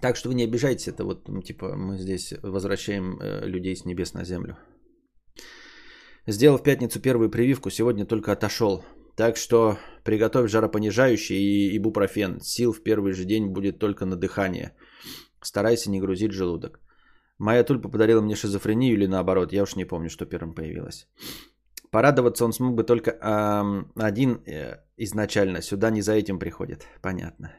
Так 0.00 0.16
что 0.16 0.28
вы 0.30 0.34
не 0.34 0.44
обижайтесь, 0.44 0.88
это 0.88 1.04
вот, 1.04 1.28
ну, 1.28 1.42
типа, 1.42 1.76
мы 1.76 1.98
здесь 1.98 2.32
возвращаем 2.42 3.18
э, 3.20 3.46
людей 3.46 3.76
с 3.76 3.84
небес 3.84 4.14
на 4.14 4.24
землю. 4.24 4.56
Сделал 6.26 6.58
в 6.58 6.62
пятницу 6.62 7.00
первую 7.00 7.30
прививку, 7.30 7.70
сегодня 7.70 8.06
только 8.06 8.32
отошел. 8.32 8.84
Так 9.16 9.36
что 9.36 9.76
приготовь 10.04 10.50
жаропонижающий 10.50 11.36
и 11.36 11.76
ибупрофен. 11.76 12.40
Сил 12.40 12.72
в 12.72 12.82
первый 12.82 13.12
же 13.12 13.24
день 13.24 13.46
будет 13.46 13.78
только 13.78 14.06
на 14.06 14.16
дыхание. 14.16 14.72
Старайся 15.40 15.90
не 15.90 16.00
грузить 16.00 16.32
желудок. 16.32 16.80
Моя 17.38 17.64
тульпа 17.64 17.88
подарила 17.88 18.20
мне 18.20 18.36
шизофрению 18.36 18.94
или 18.94 19.06
наоборот, 19.06 19.52
я 19.52 19.62
уж 19.62 19.74
не 19.74 19.84
помню, 19.84 20.08
что 20.08 20.26
первым 20.26 20.54
появилось. 20.54 21.08
Порадоваться 21.90 22.44
он 22.44 22.52
смог 22.52 22.74
бы 22.74 22.84
только 22.84 23.10
э, 23.10 23.84
один 23.96 24.42
э, 24.46 24.78
изначально. 24.96 25.60
Сюда 25.60 25.90
не 25.90 26.02
за 26.02 26.12
этим 26.12 26.38
приходит. 26.38 26.86
Понятно. 27.02 27.52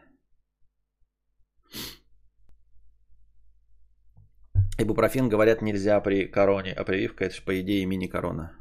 Ибупрофен, 4.79 5.29
говорят, 5.29 5.61
нельзя 5.61 6.01
при 6.01 6.31
короне, 6.31 6.73
а 6.73 6.83
прививка 6.83 7.25
это 7.25 7.35
же, 7.35 7.41
по 7.45 7.59
идее, 7.61 7.85
мини-корона. 7.85 8.51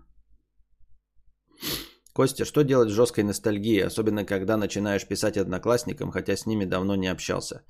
Костя, 2.14 2.44
что 2.44 2.62
делать 2.62 2.90
с 2.90 2.92
жесткой 2.92 3.24
ностальгией, 3.24 3.86
особенно 3.86 4.24
когда 4.24 4.56
начинаешь 4.56 5.06
писать 5.06 5.36
одноклассникам, 5.36 6.10
хотя 6.10 6.36
с 6.36 6.46
ними 6.46 6.66
давно 6.66 6.96
не 6.96 7.08
общался? 7.08 7.62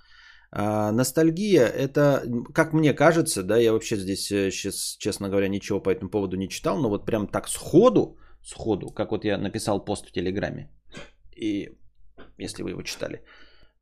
А, 0.51 0.93
ностальгия 0.93 1.67
это, 1.67 2.23
как 2.53 2.73
мне 2.73 2.93
кажется, 2.93 3.43
да, 3.43 3.57
я 3.57 3.73
вообще 3.73 3.97
здесь 3.97 4.27
сейчас, 4.27 4.75
э, 4.75 4.99
честно 4.99 5.29
говоря, 5.29 5.49
ничего 5.49 5.81
по 5.81 5.91
этому 5.91 6.11
поводу 6.11 6.37
не 6.37 6.49
читал, 6.49 6.79
но 6.79 6.89
вот 6.89 7.07
прям 7.07 7.27
так 7.27 7.49
сходу, 7.49 8.19
сходу, 8.43 8.91
как 8.91 9.13
вот 9.13 9.25
я 9.25 9.39
написал 9.39 9.85
пост 9.85 10.09
в 10.09 10.13
Телеграме, 10.13 10.69
и 11.37 11.79
если 12.37 12.65
вы 12.65 12.71
его 12.71 12.83
читали, 12.83 13.25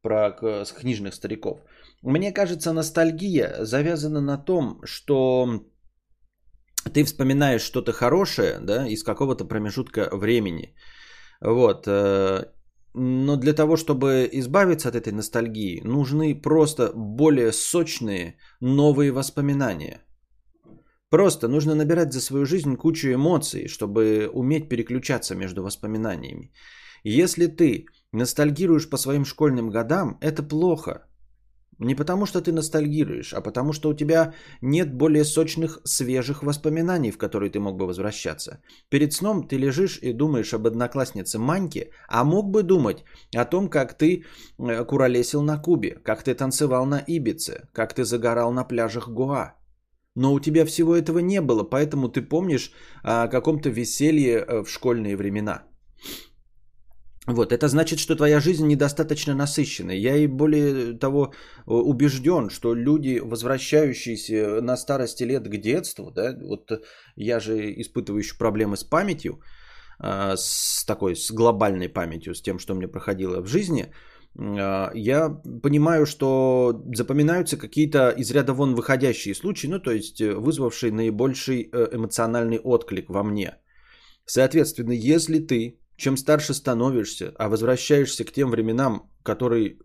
про 0.02 0.31
книжных 0.79 1.14
стариков. 1.14 1.59
Мне 2.02 2.33
кажется, 2.33 2.73
ностальгия 2.73 3.64
завязана 3.64 4.21
на 4.21 4.38
том, 4.38 4.80
что 4.85 5.64
ты 6.95 7.04
вспоминаешь 7.04 7.62
что-то 7.62 7.92
хорошее, 7.92 8.59
да, 8.61 8.87
из 8.87 9.02
какого-то 9.02 9.45
промежутка 9.45 10.09
времени. 10.12 10.75
Вот. 11.40 11.87
Э, 11.87 12.45
но 12.95 13.37
для 13.37 13.52
того, 13.52 13.76
чтобы 13.76 14.28
избавиться 14.33 14.88
от 14.88 14.95
этой 14.95 15.12
ностальгии, 15.12 15.80
нужны 15.85 16.35
просто 16.35 16.92
более 16.95 17.52
сочные 17.52 18.37
новые 18.61 19.12
воспоминания. 19.12 20.00
Просто 21.11 21.49
нужно 21.49 21.75
набирать 21.75 22.12
за 22.12 22.21
свою 22.21 22.47
жизнь 22.47 22.76
кучу 22.76 23.09
эмоций, 23.09 23.69
чтобы 23.69 24.30
уметь 24.33 24.69
переключаться 24.69 25.35
между 25.35 25.62
воспоминаниями. 25.62 26.52
Если 27.04 27.47
ты 27.47 27.87
ностальгируешь 28.12 28.88
по 28.88 28.97
своим 28.97 29.25
школьным 29.25 29.71
годам, 29.71 30.19
это 30.21 30.42
плохо. 30.42 31.10
Не 31.80 31.94
потому, 31.94 32.26
что 32.26 32.42
ты 32.42 32.52
ностальгируешь, 32.52 33.32
а 33.32 33.40
потому, 33.40 33.72
что 33.72 33.88
у 33.88 33.94
тебя 33.94 34.34
нет 34.62 34.92
более 34.94 35.25
сочных, 35.25 35.80
свежих 35.84 36.42
воспоминаний, 36.42 37.10
в 37.10 37.16
которые 37.16 37.50
ты 37.50 37.58
мог 37.58 37.78
бы 37.78 37.87
возвращаться. 37.87 38.62
Перед 38.90 39.12
сном 39.12 39.49
ты 39.49 39.56
лежишь 39.56 39.99
и 40.02 40.12
думаешь 40.12 40.52
об 40.52 40.66
однокласснице 40.66 41.38
Маньке, 41.38 41.90
а 42.08 42.25
мог 42.25 42.50
бы 42.50 42.62
думать 42.62 43.04
о 43.34 43.44
том, 43.46 43.70
как 43.70 43.94
ты 43.94 44.25
э, 44.58 44.84
куролесил 44.84 45.42
на 45.42 45.58
Кубе, 45.58 45.99
как 46.04 46.22
ты 46.22 46.34
танцевал 46.34 46.84
на 46.87 46.99
Ибице, 46.99 47.68
как 47.72 47.94
ты 47.94 48.04
загорал 48.04 48.52
на 48.52 48.64
пляжах 48.64 49.08
Гоа. 49.08 49.54
Но 50.14 50.34
у 50.34 50.40
тебя 50.40 50.66
всего 50.66 50.94
этого 50.94 51.20
не 51.20 51.40
было, 51.40 51.62
поэтому 51.62 52.08
ты 52.10 52.20
помнишь 52.20 52.72
о 53.02 53.28
каком-то 53.28 53.70
веселье 53.70 54.44
э, 54.46 54.62
в 54.64 54.68
школьные 54.68 55.16
времена. 55.16 55.62
Вот, 57.34 57.52
это 57.52 57.68
значит, 57.68 57.99
что 57.99 58.16
твоя 58.16 58.40
жизнь 58.40 58.66
недостаточно 58.66 59.34
насыщенная. 59.34 59.96
Я 59.96 60.16
и 60.16 60.26
более 60.26 60.99
того 60.99 61.26
э, 61.26 61.70
убежден, 61.70 62.50
что 62.50 62.75
люди, 62.75 63.20
возвращающиеся 63.20 64.60
на 64.62 64.76
старости 64.76 65.25
лет 65.25 65.49
к 65.49 65.56
детству, 65.56 66.10
да, 66.10 66.37
вот 66.40 66.72
я 67.16 67.40
же 67.40 67.72
испытывающий 67.80 68.38
проблемы 68.38 68.76
с 68.76 68.84
памятью, 68.84 69.40
а, 70.02 70.34
с 70.37 70.84
такой, 70.87 71.14
с 71.14 71.30
глобальной 71.30 71.88
памятью, 71.88 72.34
с 72.34 72.42
тем, 72.42 72.58
что 72.58 72.75
мне 72.75 72.88
проходило 72.88 73.42
в 73.42 73.46
жизни, 73.46 73.92
а, 74.38 74.90
я 74.94 75.28
понимаю, 75.62 76.06
что 76.06 76.82
запоминаются 76.94 77.56
какие-то 77.58 78.10
из 78.10 78.30
ряда 78.30 78.54
вон 78.54 78.75
выходящие 78.75 79.34
случаи, 79.34 79.68
ну, 79.68 79.78
то 79.78 79.90
есть 79.90 80.20
э, 80.20 80.34
вызвавшие 80.34 80.92
наибольший 80.92 81.68
э, 81.72 81.88
эмоциональный 81.92 82.58
отклик 82.58 83.10
во 83.10 83.22
мне. 83.22 83.58
Соответственно, 84.25 84.92
если 84.92 85.38
ты 85.38 85.80
чем 86.00 86.16
старше 86.16 86.54
становишься, 86.54 87.33
а 87.38 87.49
возвращаешься 87.49 88.25
к 88.25 88.33
тем 88.33 88.50
временам, 88.50 89.11
которые 89.23 89.78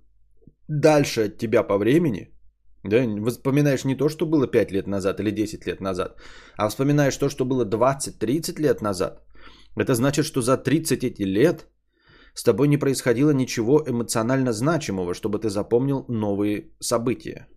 дальше 0.67 1.25
от 1.25 1.37
тебя 1.37 1.63
по 1.63 1.77
времени, 1.77 2.31
да, 2.83 3.03
вспоминаешь 3.31 3.85
не 3.85 3.95
то, 3.95 4.09
что 4.09 4.25
было 4.25 4.47
5 4.47 4.71
лет 4.71 4.87
назад 4.87 5.19
или 5.19 5.31
10 5.31 5.67
лет 5.67 5.81
назад, 5.81 6.15
а 6.57 6.69
вспоминаешь 6.69 7.17
то, 7.17 7.29
что 7.29 7.45
было 7.45 7.65
20-30 7.65 8.61
лет 8.61 8.81
назад, 8.81 9.23
это 9.75 9.93
значит, 9.93 10.25
что 10.25 10.41
за 10.41 10.57
30 10.57 11.03
эти 11.03 11.23
лет 11.23 11.67
с 12.33 12.43
тобой 12.43 12.67
не 12.67 12.77
происходило 12.77 13.31
ничего 13.31 13.83
эмоционально 13.87 14.53
значимого, 14.53 15.13
чтобы 15.13 15.39
ты 15.39 15.49
запомнил 15.49 16.05
новые 16.07 16.71
события. 16.79 17.47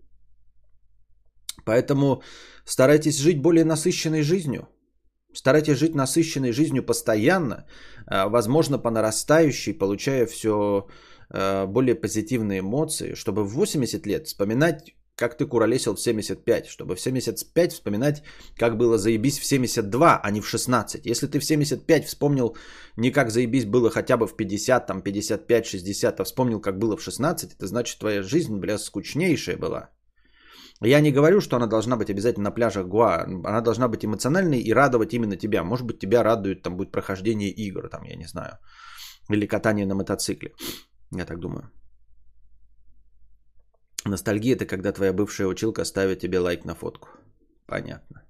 Поэтому 1.65 2.23
старайтесь 2.65 3.19
жить 3.19 3.43
более 3.43 3.65
насыщенной 3.65 4.23
жизнью– 4.23 4.69
Старайтесь 5.33 5.79
жить 5.79 5.95
насыщенной 5.95 6.53
жизнью 6.53 6.83
постоянно, 6.83 7.67
а, 8.07 8.29
возможно, 8.29 8.79
по 8.79 8.91
нарастающей, 8.91 9.75
получая 9.75 10.27
все 10.27 10.87
а, 11.31 11.67
более 11.67 11.95
позитивные 11.95 12.61
эмоции, 12.61 13.15
чтобы 13.15 13.45
в 13.45 13.53
80 13.53 14.07
лет 14.07 14.27
вспоминать, 14.27 14.95
как 15.19 15.37
ты 15.37 15.47
куролесил 15.47 15.97
в 15.97 16.01
75, 16.01 16.67
чтобы 16.67 16.95
в 16.95 17.01
75 17.01 17.73
вспоминать, 17.73 18.23
как 18.57 18.77
было 18.77 18.99
заебись 18.99 19.39
в 19.39 19.45
72, 19.45 20.21
а 20.23 20.31
не 20.31 20.41
в 20.41 20.49
16. 20.49 21.05
Если 21.05 21.27
ты 21.27 21.41
в 21.41 21.45
75 21.45 22.07
вспомнил 22.07 22.57
не 22.97 23.11
как 23.11 23.31
заебись 23.31 23.65
было 23.65 23.91
хотя 23.91 24.17
бы 24.17 24.27
в 24.27 24.37
50, 24.37 24.87
там 24.87 25.03
55, 25.03 25.67
60, 25.67 26.21
а 26.21 26.25
вспомнил, 26.25 26.61
как 26.61 26.79
было 26.79 26.97
в 26.97 27.03
16, 27.03 27.55
это 27.55 27.67
значит, 27.67 27.99
твоя 27.99 28.23
жизнь, 28.23 28.57
бля, 28.57 28.79
скучнейшая 28.79 29.57
была. 29.57 29.91
Я 30.81 31.01
не 31.01 31.13
говорю, 31.13 31.41
что 31.41 31.57
она 31.57 31.67
должна 31.67 31.97
быть 31.97 32.11
обязательно 32.11 32.45
на 32.45 32.55
пляжах 32.55 32.87
Гуа. 32.87 33.25
Она 33.25 33.61
должна 33.61 33.89
быть 33.89 34.05
эмоциональной 34.05 34.61
и 34.61 34.73
радовать 34.73 35.13
именно 35.13 35.37
тебя. 35.37 35.65
Может 35.65 35.87
быть, 35.87 35.99
тебя 35.99 36.23
радует 36.23 36.63
там 36.63 36.77
будет 36.77 36.93
прохождение 36.93 37.51
игр, 37.51 37.89
там, 37.89 38.05
я 38.05 38.17
не 38.17 38.27
знаю. 38.27 38.59
Или 39.29 39.47
катание 39.47 39.87
на 39.87 39.95
мотоцикле. 39.95 40.53
Я 41.11 41.25
так 41.25 41.41
думаю. 41.41 41.71
Ностальгия 44.05 44.55
это 44.55 44.67
когда 44.67 44.93
твоя 44.93 45.13
бывшая 45.13 45.49
училка 45.49 45.85
ставит 45.85 46.21
тебе 46.21 46.39
лайк 46.39 46.65
на 46.65 46.75
фотку. 46.75 47.09
Понятно. 47.67 48.28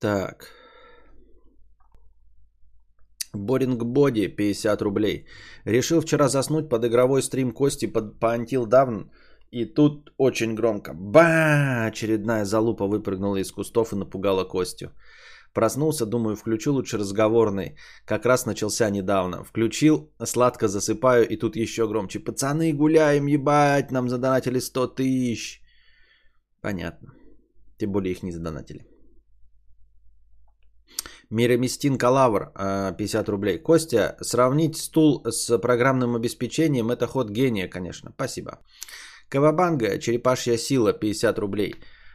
Так. 0.00 0.52
Боринг 3.32 3.84
Боди 3.84 4.28
50 4.28 4.82
рублей. 4.82 5.26
Решил 5.64 6.00
вчера 6.00 6.28
заснуть 6.28 6.68
под 6.68 6.84
игровой 6.84 7.22
стрим 7.22 7.52
Кости 7.52 7.86
под, 7.86 8.20
по 8.20 8.36
Until 8.36 8.66
Dawn. 8.66 9.10
И 9.50 9.64
тут 9.64 10.12
очень 10.18 10.54
громко. 10.54 10.92
Ба! 10.94 11.86
Очередная 11.86 12.44
залупа 12.44 12.86
выпрыгнула 12.86 13.36
из 13.36 13.52
кустов 13.52 13.92
и 13.92 13.96
напугала 13.96 14.44
Костю. 14.44 14.90
Проснулся, 15.54 16.04
думаю, 16.06 16.36
включу 16.36 16.72
лучше 16.72 16.98
разговорный. 16.98 17.76
Как 18.04 18.26
раз 18.26 18.46
начался 18.46 18.90
недавно. 18.90 19.44
Включил, 19.44 20.12
сладко 20.24 20.68
засыпаю, 20.68 21.26
и 21.26 21.36
тут 21.36 21.56
еще 21.56 21.88
громче. 21.88 22.18
Пацаны, 22.18 22.74
гуляем, 22.74 23.26
ебать, 23.26 23.90
нам 23.90 24.08
задонатили 24.08 24.58
100 24.58 24.86
тысяч. 24.88 25.62
Понятно. 26.60 27.14
Тем 27.78 27.92
более 27.92 28.12
их 28.12 28.22
не 28.22 28.32
задонатили. 28.32 28.95
Мироместин 31.30 31.98
Калавр, 31.98 32.52
50 32.98 33.28
рублей. 33.28 33.58
Костя, 33.58 34.16
сравнить 34.20 34.76
стул 34.76 35.22
с 35.24 35.58
программным 35.58 36.14
обеспечением– 36.14 36.90
это 36.92 37.06
ход 37.06 37.30
гения, 37.30 37.68
конечно. 37.68 38.12
Спасибо. 38.14 38.58
Кавабанга, 39.28 39.98
черепашья 39.98 40.56
сила, 40.56 40.92
50 40.92 41.38
рублей. 41.38 41.74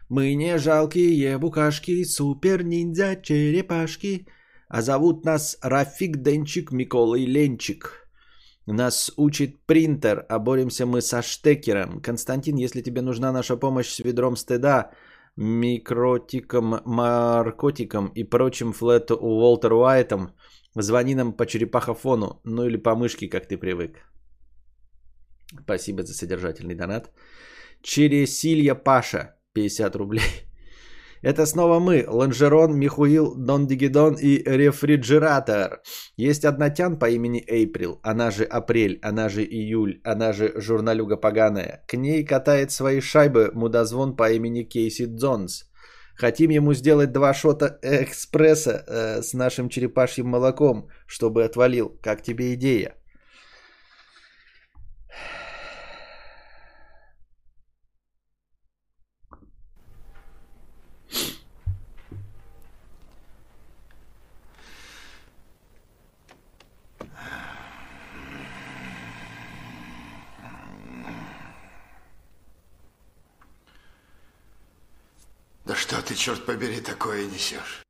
Мы 0.09 0.35
не 0.35 0.57
жалкие 0.57 1.37
букашки, 1.37 2.03
супер-ниндзя 2.03 3.21
черепашки. 3.21 4.27
А 4.69 4.81
зовут 4.81 5.25
нас 5.25 5.57
Рафик 5.61 6.17
Денчик, 6.17 6.71
Микола 6.71 7.15
и 7.15 7.25
Ленчик. 7.25 8.07
Нас 8.67 9.11
учит 9.17 9.65
принтер, 9.65 10.25
а 10.29 10.39
боремся 10.39 10.85
мы 10.85 11.01
со 11.01 11.21
штекером. 11.21 12.01
Константин, 12.01 12.55
если 12.55 12.81
тебе 12.81 13.01
нужна 13.01 13.31
наша 13.31 13.57
помощь 13.57 13.89
с 13.89 13.99
ведром 13.99 14.37
стыда, 14.37 14.91
микротиком, 15.41 16.81
маркотиком 16.85 18.11
и 18.15 18.23
прочим 18.23 18.73
флету 18.73 19.17
у 19.21 19.39
Уолтер 19.39 19.73
Уайтом, 19.73 20.29
звони 20.75 21.15
нам 21.15 21.33
по 21.33 21.45
черепахофону, 21.45 22.41
ну 22.45 22.65
или 22.65 22.77
по 22.77 22.95
мышке, 22.95 23.29
как 23.29 23.47
ты 23.47 23.57
привык. 23.57 23.97
Спасибо 25.63 26.03
за 26.03 26.13
содержательный 26.13 26.75
донат. 26.75 27.11
Чересилья 27.81 28.75
Паша, 28.75 29.35
50 29.53 29.95
рублей. 29.95 30.50
Это 31.21 31.45
снова 31.45 31.79
мы, 31.79 32.05
Ланжерон, 32.07 32.79
Михуил, 32.79 33.35
Дон 33.35 33.67
Дигидон 33.67 34.15
и 34.15 34.41
Рефрижератор. 34.43 35.81
Есть 36.17 36.45
одна 36.45 36.69
по 36.99 37.09
имени 37.09 37.43
Эйприл, 37.47 37.99
она 38.01 38.31
же 38.31 38.43
Апрель, 38.43 38.99
она 39.03 39.29
же 39.29 39.43
Июль, 39.43 40.01
она 40.03 40.33
же 40.33 40.53
журналюга 40.55 41.17
поганая. 41.17 41.83
К 41.87 41.95
ней 41.95 42.25
катает 42.25 42.71
свои 42.71 43.01
шайбы 43.01 43.51
мудозвон 43.53 44.15
по 44.15 44.31
имени 44.31 44.63
Кейси 44.63 45.05
Джонс. 45.15 45.65
Хотим 46.15 46.51
ему 46.51 46.73
сделать 46.73 47.11
два 47.11 47.33
шота 47.33 47.79
экспресса 47.83 48.83
э, 48.87 49.21
с 49.21 49.33
нашим 49.33 49.69
черепашьим 49.69 50.27
молоком, 50.27 50.87
чтобы 51.07 51.43
отвалил. 51.43 51.97
Как 52.01 52.21
тебе 52.21 52.53
идея? 52.53 52.95
Да 75.71 75.75
что 75.77 76.01
ты, 76.01 76.10
черт 76.21 76.45
побери, 76.45 76.81
такое 76.81 77.25
несешь? 77.25 77.83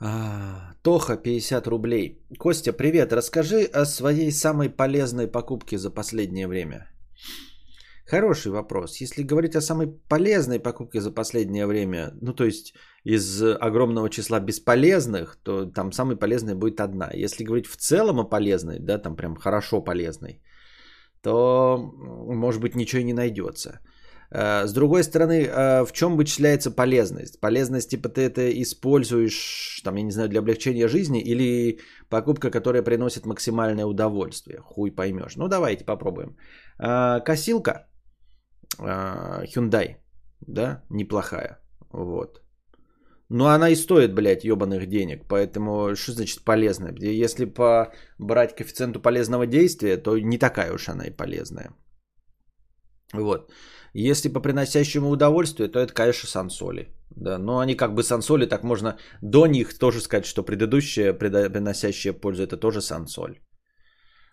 А, 0.00 0.74
Тоха, 0.82 1.16
50 1.16 1.66
рублей. 1.66 2.18
Костя, 2.38 2.72
привет. 2.72 3.12
Расскажи 3.12 3.64
о 3.72 3.86
своей 3.86 4.30
самой 4.30 4.68
полезной 4.68 5.28
покупке 5.28 5.78
за 5.78 5.90
последнее 5.90 6.46
время. 6.46 6.86
Хороший 8.06 8.52
вопрос. 8.52 9.00
Если 9.00 9.22
говорить 9.22 9.56
о 9.56 9.62
самой 9.62 9.86
полезной 10.08 10.60
покупке 10.60 11.00
за 11.00 11.10
последнее 11.10 11.66
время, 11.66 12.12
ну 12.20 12.34
то 12.34 12.44
есть 12.44 12.74
из 13.04 13.42
огромного 13.42 14.10
числа 14.10 14.40
бесполезных, 14.40 15.36
то 15.42 15.64
там 15.72 15.92
самой 15.92 16.16
полезной 16.16 16.54
будет 16.54 16.80
одна. 16.80 17.10
Если 17.14 17.44
говорить 17.44 17.66
в 17.66 17.76
целом 17.76 18.20
о 18.20 18.28
полезной, 18.28 18.78
да, 18.78 18.98
там 18.98 19.16
прям 19.16 19.36
хорошо 19.36 19.80
полезной, 19.80 20.42
то 21.22 21.78
может 21.78 22.60
быть 22.60 22.74
ничего 22.74 23.00
и 23.00 23.04
не 23.04 23.14
найдется. 23.14 23.80
Э, 24.34 24.66
с 24.66 24.72
другой 24.72 25.04
стороны, 25.04 25.46
э, 25.46 25.84
в 25.84 25.92
чем 25.92 26.16
вычисляется 26.16 26.70
полезность? 26.70 27.40
Полезность, 27.40 27.90
типа 27.90 28.08
ты 28.08 28.20
это 28.22 28.62
используешь, 28.62 29.80
там, 29.84 29.96
я 29.96 30.02
не 30.02 30.12
знаю, 30.12 30.28
для 30.28 30.40
облегчения 30.40 30.88
жизни 30.88 31.20
или 31.20 31.78
покупка, 32.10 32.50
которая 32.50 32.82
приносит 32.82 33.26
максимальное 33.26 33.86
удовольствие? 33.86 34.58
Хуй 34.58 34.90
поймешь. 34.90 35.36
Ну, 35.36 35.48
давайте 35.48 35.84
попробуем. 35.84 36.36
Э, 36.80 37.20
косилка 37.24 37.86
Hyundai, 38.78 39.96
да, 40.40 40.82
неплохая. 40.90 41.60
Вот. 41.92 42.40
Но 43.28 43.46
она 43.46 43.70
и 43.70 43.76
стоит, 43.76 44.14
блядь, 44.14 44.44
ебаных 44.44 44.88
денег. 44.88 45.28
Поэтому 45.28 45.94
что 45.94 46.12
значит 46.12 46.44
полезная? 46.44 46.92
Если 47.24 47.44
по 47.44 47.92
брать 48.18 48.56
коэффициенту 48.56 49.00
полезного 49.00 49.46
действия, 49.46 49.96
то 49.96 50.18
не 50.18 50.38
такая 50.38 50.72
уж 50.72 50.88
она 50.88 51.04
и 51.04 51.10
полезная. 51.10 51.70
Вот. 53.14 53.52
Если 53.94 54.28
по 54.28 54.40
приносящему 54.40 55.08
удовольствие, 55.08 55.68
то 55.68 55.78
это, 55.78 55.94
конечно, 55.94 56.28
сансоли. 56.28 56.88
Да, 57.10 57.38
но 57.38 57.58
они 57.58 57.76
как 57.76 57.94
бы 57.94 58.02
сансоли, 58.02 58.46
так 58.46 58.64
можно 58.64 58.96
до 59.22 59.46
них 59.46 59.78
тоже 59.78 60.00
сказать, 60.00 60.26
что 60.26 60.42
предыдущая 60.42 61.12
приносящая 61.12 62.12
пользу, 62.12 62.42
это 62.42 62.56
тоже 62.56 62.80
сансоль. 62.80 63.38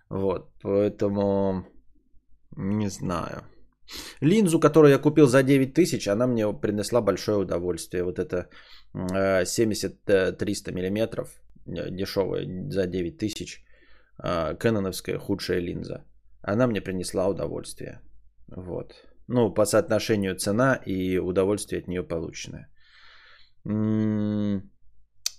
Вот, 0.09 0.51
поэтому 0.63 1.65
не 2.57 2.89
знаю. 2.89 3.43
Линзу, 4.21 4.59
которую 4.59 4.91
я 4.91 4.97
купил 4.97 5.27
за 5.27 5.43
9 5.43 5.73
тысяч, 5.73 6.07
она 6.07 6.27
мне 6.27 6.51
принесла 6.53 7.01
большое 7.01 7.38
удовольствие. 7.38 8.03
Вот 8.03 8.19
это 8.19 8.50
70-300 8.93 10.71
миллиметров, 10.71 11.29
э, 11.67 11.91
дешевая 11.91 12.47
за 12.69 12.88
9 12.88 13.17
тысяч, 13.17 13.63
кэноновская 14.17 15.19
худшая 15.19 15.59
линза. 15.59 16.03
Она 16.41 16.67
мне 16.67 16.81
принесла 16.81 17.27
удовольствие. 17.27 18.00
Вот. 18.55 18.93
Ну, 19.27 19.53
по 19.53 19.65
соотношению 19.65 20.36
цена 20.36 20.75
и 20.86 21.17
удовольствие 21.17 21.81
от 21.81 21.88
нее 21.88 22.03
полученное. 22.03 22.67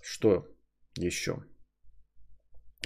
Что 0.02 0.46
еще? 0.98 1.32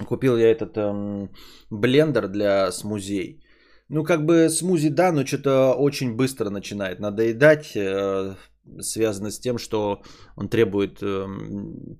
Купил 0.05 0.37
я 0.37 0.51
этот 0.51 0.77
эм, 0.77 1.31
блендер 1.71 2.27
для 2.27 2.71
смузей. 2.71 3.41
Ну, 3.89 4.03
как 4.03 4.25
бы 4.25 4.49
смузи, 4.49 4.89
да, 4.89 5.11
но 5.11 5.25
что-то 5.25 5.73
очень 5.73 6.15
быстро 6.15 6.49
начинает 6.49 6.99
надоедать. 6.99 7.75
Э, 7.75 8.35
связано 8.79 9.31
с 9.31 9.39
тем, 9.39 9.57
что 9.57 10.01
он 10.35 10.49
требует 10.49 11.01
э, 11.01 11.25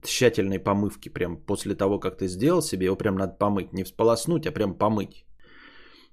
тщательной 0.04 0.60
помывки. 0.60 1.10
Прям 1.10 1.38
после 1.38 1.76
того, 1.76 2.00
как 2.00 2.18
ты 2.18 2.28
сделал 2.28 2.62
себе, 2.62 2.86
его 2.86 2.98
прям 2.98 3.16
надо 3.16 3.38
помыть. 3.38 3.74
Не 3.74 3.84
всполоснуть, 3.84 4.46
а 4.48 4.52
прям 4.52 4.78
помыть. 4.78 5.27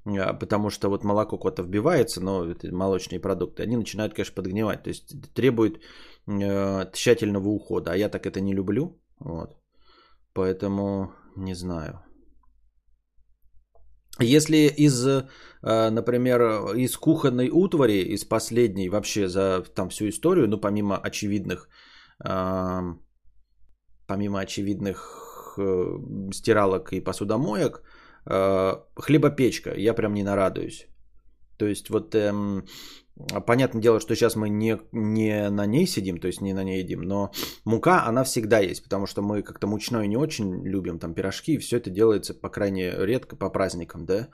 А, 0.06 0.34
потому 0.34 0.70
что 0.70 0.88
вот 0.88 1.04
молоко 1.04 1.38
куда-то 1.38 1.62
вбивается, 1.62 2.20
но 2.20 2.44
это 2.44 2.74
молочные 2.74 3.20
продукты, 3.20 3.62
они 3.62 3.76
начинают, 3.76 4.14
конечно, 4.14 4.34
подгнивать. 4.34 4.82
То 4.82 4.90
есть 4.90 5.14
требует 5.34 5.80
э, 6.26 6.90
тщательного 6.92 7.48
ухода, 7.48 7.92
а 7.92 7.96
я 7.96 8.08
так 8.08 8.26
это 8.26 8.40
не 8.40 8.54
люблю. 8.54 9.00
Вот. 9.18 9.56
Поэтому 10.34 11.12
не 11.36 11.54
знаю. 11.54 12.00
Если 14.20 14.56
из, 14.76 15.06
э, 15.06 15.24
например, 15.62 16.40
из 16.76 16.96
кухонной 16.96 17.50
утвари, 17.50 18.14
из 18.14 18.24
последней 18.24 18.88
вообще 18.88 19.28
за 19.28 19.62
там 19.74 19.88
всю 19.88 20.08
историю, 20.08 20.48
ну 20.48 20.60
помимо 20.60 20.98
очевидных, 20.98 21.68
э, 22.24 22.80
помимо 24.06 24.40
очевидных 24.40 25.20
стиралок 26.32 26.92
и 26.92 27.00
посудомоек, 27.00 27.82
хлебопечка, 28.26 29.74
я 29.74 29.94
прям 29.94 30.14
не 30.14 30.22
нарадуюсь. 30.22 30.86
То 31.58 31.66
есть 31.66 31.90
вот 31.90 32.14
эм, 32.14 32.64
понятное 33.46 33.82
дело, 33.82 34.00
что 34.00 34.14
сейчас 34.14 34.36
мы 34.36 34.48
не, 34.48 34.78
не 34.92 35.50
на 35.50 35.66
ней 35.66 35.86
сидим, 35.86 36.18
то 36.18 36.26
есть 36.26 36.40
не 36.40 36.52
на 36.52 36.64
ней 36.64 36.82
едим, 36.82 37.02
но 37.02 37.30
мука, 37.64 38.06
она 38.06 38.24
всегда 38.24 38.58
есть, 38.58 38.82
потому 38.82 39.06
что 39.06 39.22
мы 39.22 39.42
как-то 39.42 39.66
мучной 39.66 40.08
не 40.08 40.16
очень 40.16 40.66
любим, 40.66 40.98
там 40.98 41.14
пирожки, 41.14 41.54
и 41.54 41.58
все 41.58 41.76
это 41.76 41.90
делается, 41.90 42.34
по 42.34 42.48
крайней 42.48 42.90
редко, 43.06 43.36
по 43.36 43.50
праздникам, 43.50 44.04
да. 44.04 44.28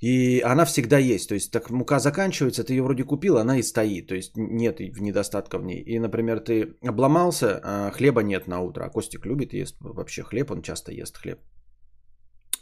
И 0.00 0.40
она 0.40 0.64
всегда 0.64 0.98
есть, 0.98 1.28
то 1.28 1.34
есть 1.34 1.52
так 1.52 1.70
мука 1.70 2.00
заканчивается, 2.00 2.64
ты 2.64 2.72
ее 2.74 2.82
вроде 2.82 3.04
купил, 3.04 3.38
она 3.38 3.58
и 3.58 3.62
стоит, 3.62 4.08
то 4.08 4.16
есть 4.16 4.32
нет 4.36 4.80
недостатка 4.80 5.58
в 5.58 5.64
ней. 5.64 5.80
И, 5.80 6.00
например, 6.00 6.40
ты 6.40 6.74
обломался, 6.82 7.60
а 7.62 7.90
хлеба 7.92 8.22
нет 8.22 8.48
на 8.48 8.60
утро, 8.60 8.84
а 8.84 8.90
Костик 8.90 9.26
любит, 9.26 9.52
ест 9.54 9.76
вообще 9.80 10.24
хлеб, 10.24 10.50
он 10.50 10.62
часто 10.62 10.92
ест 10.92 11.16
хлеб. 11.16 11.38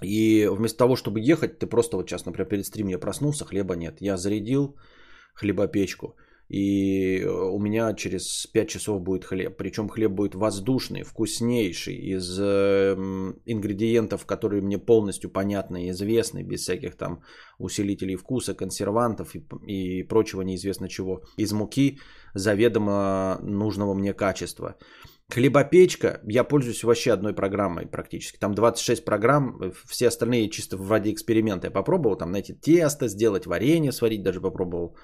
И 0.02 0.46
вместо 0.46 0.78
того, 0.78 0.96
чтобы 0.96 1.20
ехать, 1.20 1.58
ты 1.58 1.66
просто 1.66 1.96
вот 1.96 2.08
сейчас, 2.08 2.26
например, 2.26 2.48
перед 2.48 2.66
стримом 2.66 2.90
я 2.90 2.98
проснулся, 2.98 3.44
хлеба 3.44 3.76
нет. 3.76 3.96
Я 4.00 4.16
зарядил 4.16 4.76
хлебопечку, 5.34 6.16
и 6.50 7.24
у 7.24 7.60
меня 7.60 7.94
через 7.94 8.48
5 8.52 8.68
часов 8.68 9.02
будет 9.02 9.24
хлеб. 9.24 9.56
Причем 9.56 9.88
хлеб 9.88 10.10
будет 10.10 10.34
воздушный, 10.34 11.04
вкуснейший, 11.04 11.94
из 11.94 12.38
э, 12.40 12.96
ингредиентов, 13.46 14.26
которые 14.26 14.60
мне 14.60 14.78
полностью 14.78 15.30
понятны 15.30 15.86
и 15.86 15.90
известны, 15.90 16.42
без 16.42 16.62
всяких 16.62 16.96
там 16.96 17.22
усилителей 17.58 18.16
вкуса, 18.16 18.54
консервантов 18.54 19.36
и, 19.36 19.44
и 19.66 20.02
прочего 20.02 20.42
неизвестно 20.42 20.88
чего. 20.88 21.22
Из 21.36 21.52
муки 21.52 22.00
заведомо 22.34 23.38
нужного 23.42 23.94
мне 23.94 24.12
качества. 24.12 24.76
Хлебопечка, 25.30 26.20
я 26.28 26.44
пользуюсь 26.44 26.82
вообще 26.82 27.12
одной 27.12 27.34
программой 27.34 27.86
практически. 27.86 28.38
Там 28.38 28.54
26 28.54 29.04
программ, 29.04 29.72
все 29.88 30.08
остальные 30.08 30.50
чисто 30.50 30.76
ради 30.76 31.10
эксперимента 31.10 31.66
я 31.66 31.70
попробовал. 31.70 32.16
Там, 32.16 32.28
знаете, 32.30 32.54
тесто 32.54 33.08
сделать, 33.08 33.46
варенье 33.46 33.92
сварить 33.92 34.22
даже 34.22 34.40
попробовал. 34.40 34.96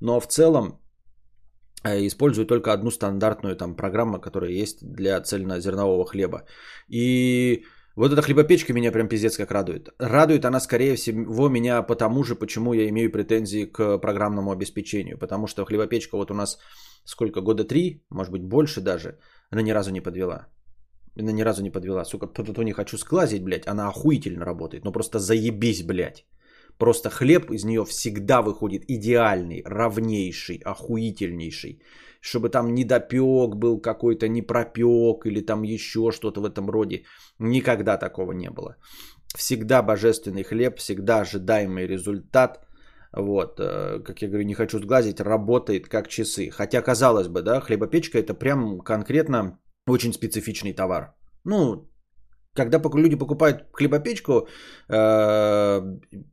Но 0.00 0.20
в 0.20 0.26
целом 0.26 0.80
э, 1.84 2.06
использую 2.06 2.46
только 2.46 2.72
одну 2.72 2.90
стандартную 2.90 3.56
там 3.56 3.76
программу, 3.76 4.20
которая 4.20 4.50
есть 4.50 4.78
для 4.82 5.20
цельнозернового 5.20 6.06
хлеба. 6.06 6.42
И 6.88 7.64
вот 7.94 8.12
эта 8.12 8.22
хлебопечка 8.22 8.72
меня 8.72 8.92
прям 8.92 9.08
пиздец 9.08 9.36
как 9.36 9.50
радует. 9.50 9.88
Радует 9.98 10.44
она, 10.44 10.60
скорее 10.60 10.96
всего, 10.96 11.48
меня 11.48 11.82
потому 11.82 12.24
же, 12.24 12.34
почему 12.34 12.72
я 12.72 12.88
имею 12.88 13.12
претензии 13.12 13.64
к 13.64 13.98
программному 13.98 14.50
обеспечению. 14.50 15.18
Потому 15.18 15.46
что 15.46 15.64
хлебопечка 15.64 16.16
вот 16.16 16.30
у 16.30 16.34
нас 16.34 16.58
сколько, 17.04 17.40
года 17.42 17.64
три, 17.64 18.04
может 18.10 18.32
быть 18.32 18.42
больше 18.42 18.80
даже– 18.80 19.18
она 19.50 19.62
ни 19.62 19.72
разу 19.72 19.90
не 19.90 20.00
подвела. 20.00 20.46
Она 21.18 21.32
ни 21.32 21.44
разу 21.44 21.62
не 21.62 21.70
подвела. 21.70 22.04
Сука, 22.04 22.26
тут 22.26 22.58
не 22.58 22.72
хочу 22.72 22.96
сглазить, 22.96 23.42
блядь. 23.42 23.66
Она 23.66 23.88
охуительно 23.88 24.44
работает. 24.44 24.84
Ну 24.84 24.92
просто 24.92 25.18
заебись, 25.18 25.82
блядь. 25.82 26.24
Просто 26.78 27.10
хлеб 27.10 27.50
из 27.50 27.64
нее 27.64 27.84
всегда 27.84 28.40
выходит 28.40 28.84
идеальный, 28.88 29.62
равнейший, 29.66 30.60
охуительнейший. 30.64 31.82
Чтобы 32.20 32.50
там 32.50 32.74
недопек 32.74 33.56
был 33.56 33.80
какой-то, 33.80 34.28
не 34.28 34.42
пропек 34.42 35.26
или 35.26 35.40
там 35.40 35.62
еще 35.62 36.12
что-то 36.12 36.40
в 36.40 36.44
этом 36.44 36.70
роде. 36.70 37.04
Никогда 37.38 37.96
такого 37.96 38.32
не 38.32 38.50
было. 38.50 38.76
Всегда 39.36 39.82
божественный 39.82 40.44
хлеб, 40.44 40.78
всегда 40.78 41.20
ожидаемый 41.20 41.86
результат. 41.86 42.67
Вот, 43.12 43.60
э, 43.60 44.00
как 44.04 44.22
я 44.22 44.28
говорю, 44.28 44.44
не 44.44 44.54
хочу 44.54 44.78
сглазить, 44.78 45.20
работает 45.20 45.88
как 45.88 46.08
часы. 46.08 46.50
Хотя, 46.50 46.82
казалось 46.82 47.28
бы, 47.28 47.42
да, 47.42 47.60
хлебопечка 47.60 48.18
это 48.18 48.34
прям 48.34 48.80
конкретно 48.80 49.58
очень 49.86 50.12
специфичный 50.12 50.74
товар. 50.74 51.14
Ну, 51.44 51.88
когда 52.58 52.80
люди 52.94 53.16
покупают 53.16 53.64
хлебопечку 53.72 54.48
э, 54.88 55.80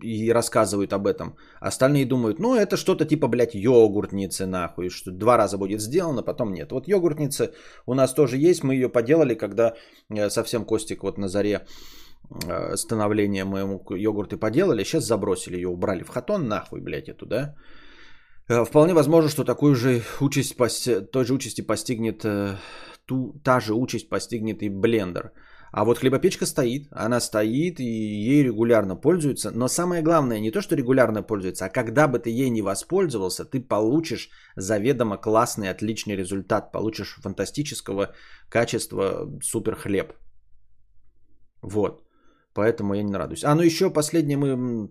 и 0.01 0.33
рассказывают 0.33 0.93
об 0.93 1.07
этом, 1.07 1.37
остальные 1.61 2.05
думают, 2.05 2.39
ну 2.39 2.55
это 2.55 2.77
что-то 2.77 3.05
типа, 3.05 3.27
блядь, 3.27 3.53
йогуртницы 3.55 4.45
нахуй, 4.45 4.89
что 4.89 5.11
два 5.11 5.37
раза 5.37 5.57
будет 5.57 5.81
сделано, 5.81 6.23
потом 6.23 6.53
нет. 6.53 6.71
Вот 6.71 6.87
йогуртница 6.87 7.51
у 7.85 7.93
нас 7.93 8.13
тоже 8.13 8.37
есть, 8.37 8.63
мы 8.63 8.73
ее 8.73 8.89
поделали, 8.89 9.35
когда 9.35 9.75
э, 10.09 10.29
совсем 10.29 10.65
Костик 10.65 11.03
вот 11.03 11.17
на 11.17 11.27
заре 11.27 11.65
э, 12.47 12.75
становления 12.75 13.45
мы 13.45 13.59
ему 13.59 13.83
йогурты 13.89 14.37
поделали, 14.37 14.83
сейчас 14.83 15.05
забросили 15.05 15.55
ее, 15.55 15.67
убрали 15.67 16.03
в 16.03 16.09
хатон, 16.09 16.47
нахуй, 16.47 16.81
блядь, 16.81 17.09
эту, 17.09 17.25
да. 17.25 17.55
Э, 18.49 18.65
вполне 18.65 18.93
возможно, 18.93 19.29
что 19.29 19.43
такую 19.43 19.75
же 19.75 20.01
участь, 20.19 20.55
той 21.11 21.25
же 21.25 21.33
участи 21.33 21.61
постигнет, 21.61 22.25
ту, 23.05 23.41
та 23.43 23.59
же 23.59 23.73
участь 23.73 24.09
постигнет 24.09 24.61
и 24.63 24.69
блендер– 24.69 25.31
а 25.75 25.83
вот 25.83 25.97
хлебопечка 25.97 26.45
стоит, 26.45 26.87
она 26.91 27.19
стоит 27.19 27.79
и 27.79 27.83
ей 27.83 28.43
регулярно 28.43 28.95
пользуются. 28.95 29.51
Но 29.51 29.67
самое 29.67 30.01
главное 30.01 30.39
не 30.39 30.51
то, 30.51 30.61
что 30.61 30.75
регулярно 30.75 31.21
пользуется, 31.21 31.65
а 31.65 31.69
когда 31.69 32.07
бы 32.07 32.17
ты 32.19 32.29
ей 32.29 32.49
не 32.49 32.61
воспользовался, 32.61 33.43
ты 33.43 33.59
получишь 33.59 34.29
заведомо 34.55 35.17
классный, 35.17 35.69
отличный 35.69 36.15
результат. 36.15 36.71
Получишь 36.71 37.19
фантастического 37.21 38.13
качества 38.49 39.29
супер 39.43 39.75
хлеб. 39.75 40.13
Вот. 41.61 42.04
Поэтому 42.55 42.95
я 42.95 43.03
не 43.03 43.17
радуюсь. 43.17 43.43
А, 43.43 43.55
ну 43.55 43.61
еще 43.61 43.93
последнее 43.93 44.37
мы 44.37 44.89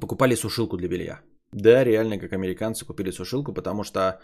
покупали 0.00 0.34
сушилку 0.34 0.76
для 0.76 0.88
белья. 0.88 1.20
Да, 1.52 1.84
реально, 1.84 2.18
как 2.18 2.32
американцы 2.32 2.84
купили 2.86 3.12
сушилку, 3.12 3.52
потому 3.52 3.84
что, 3.84 4.20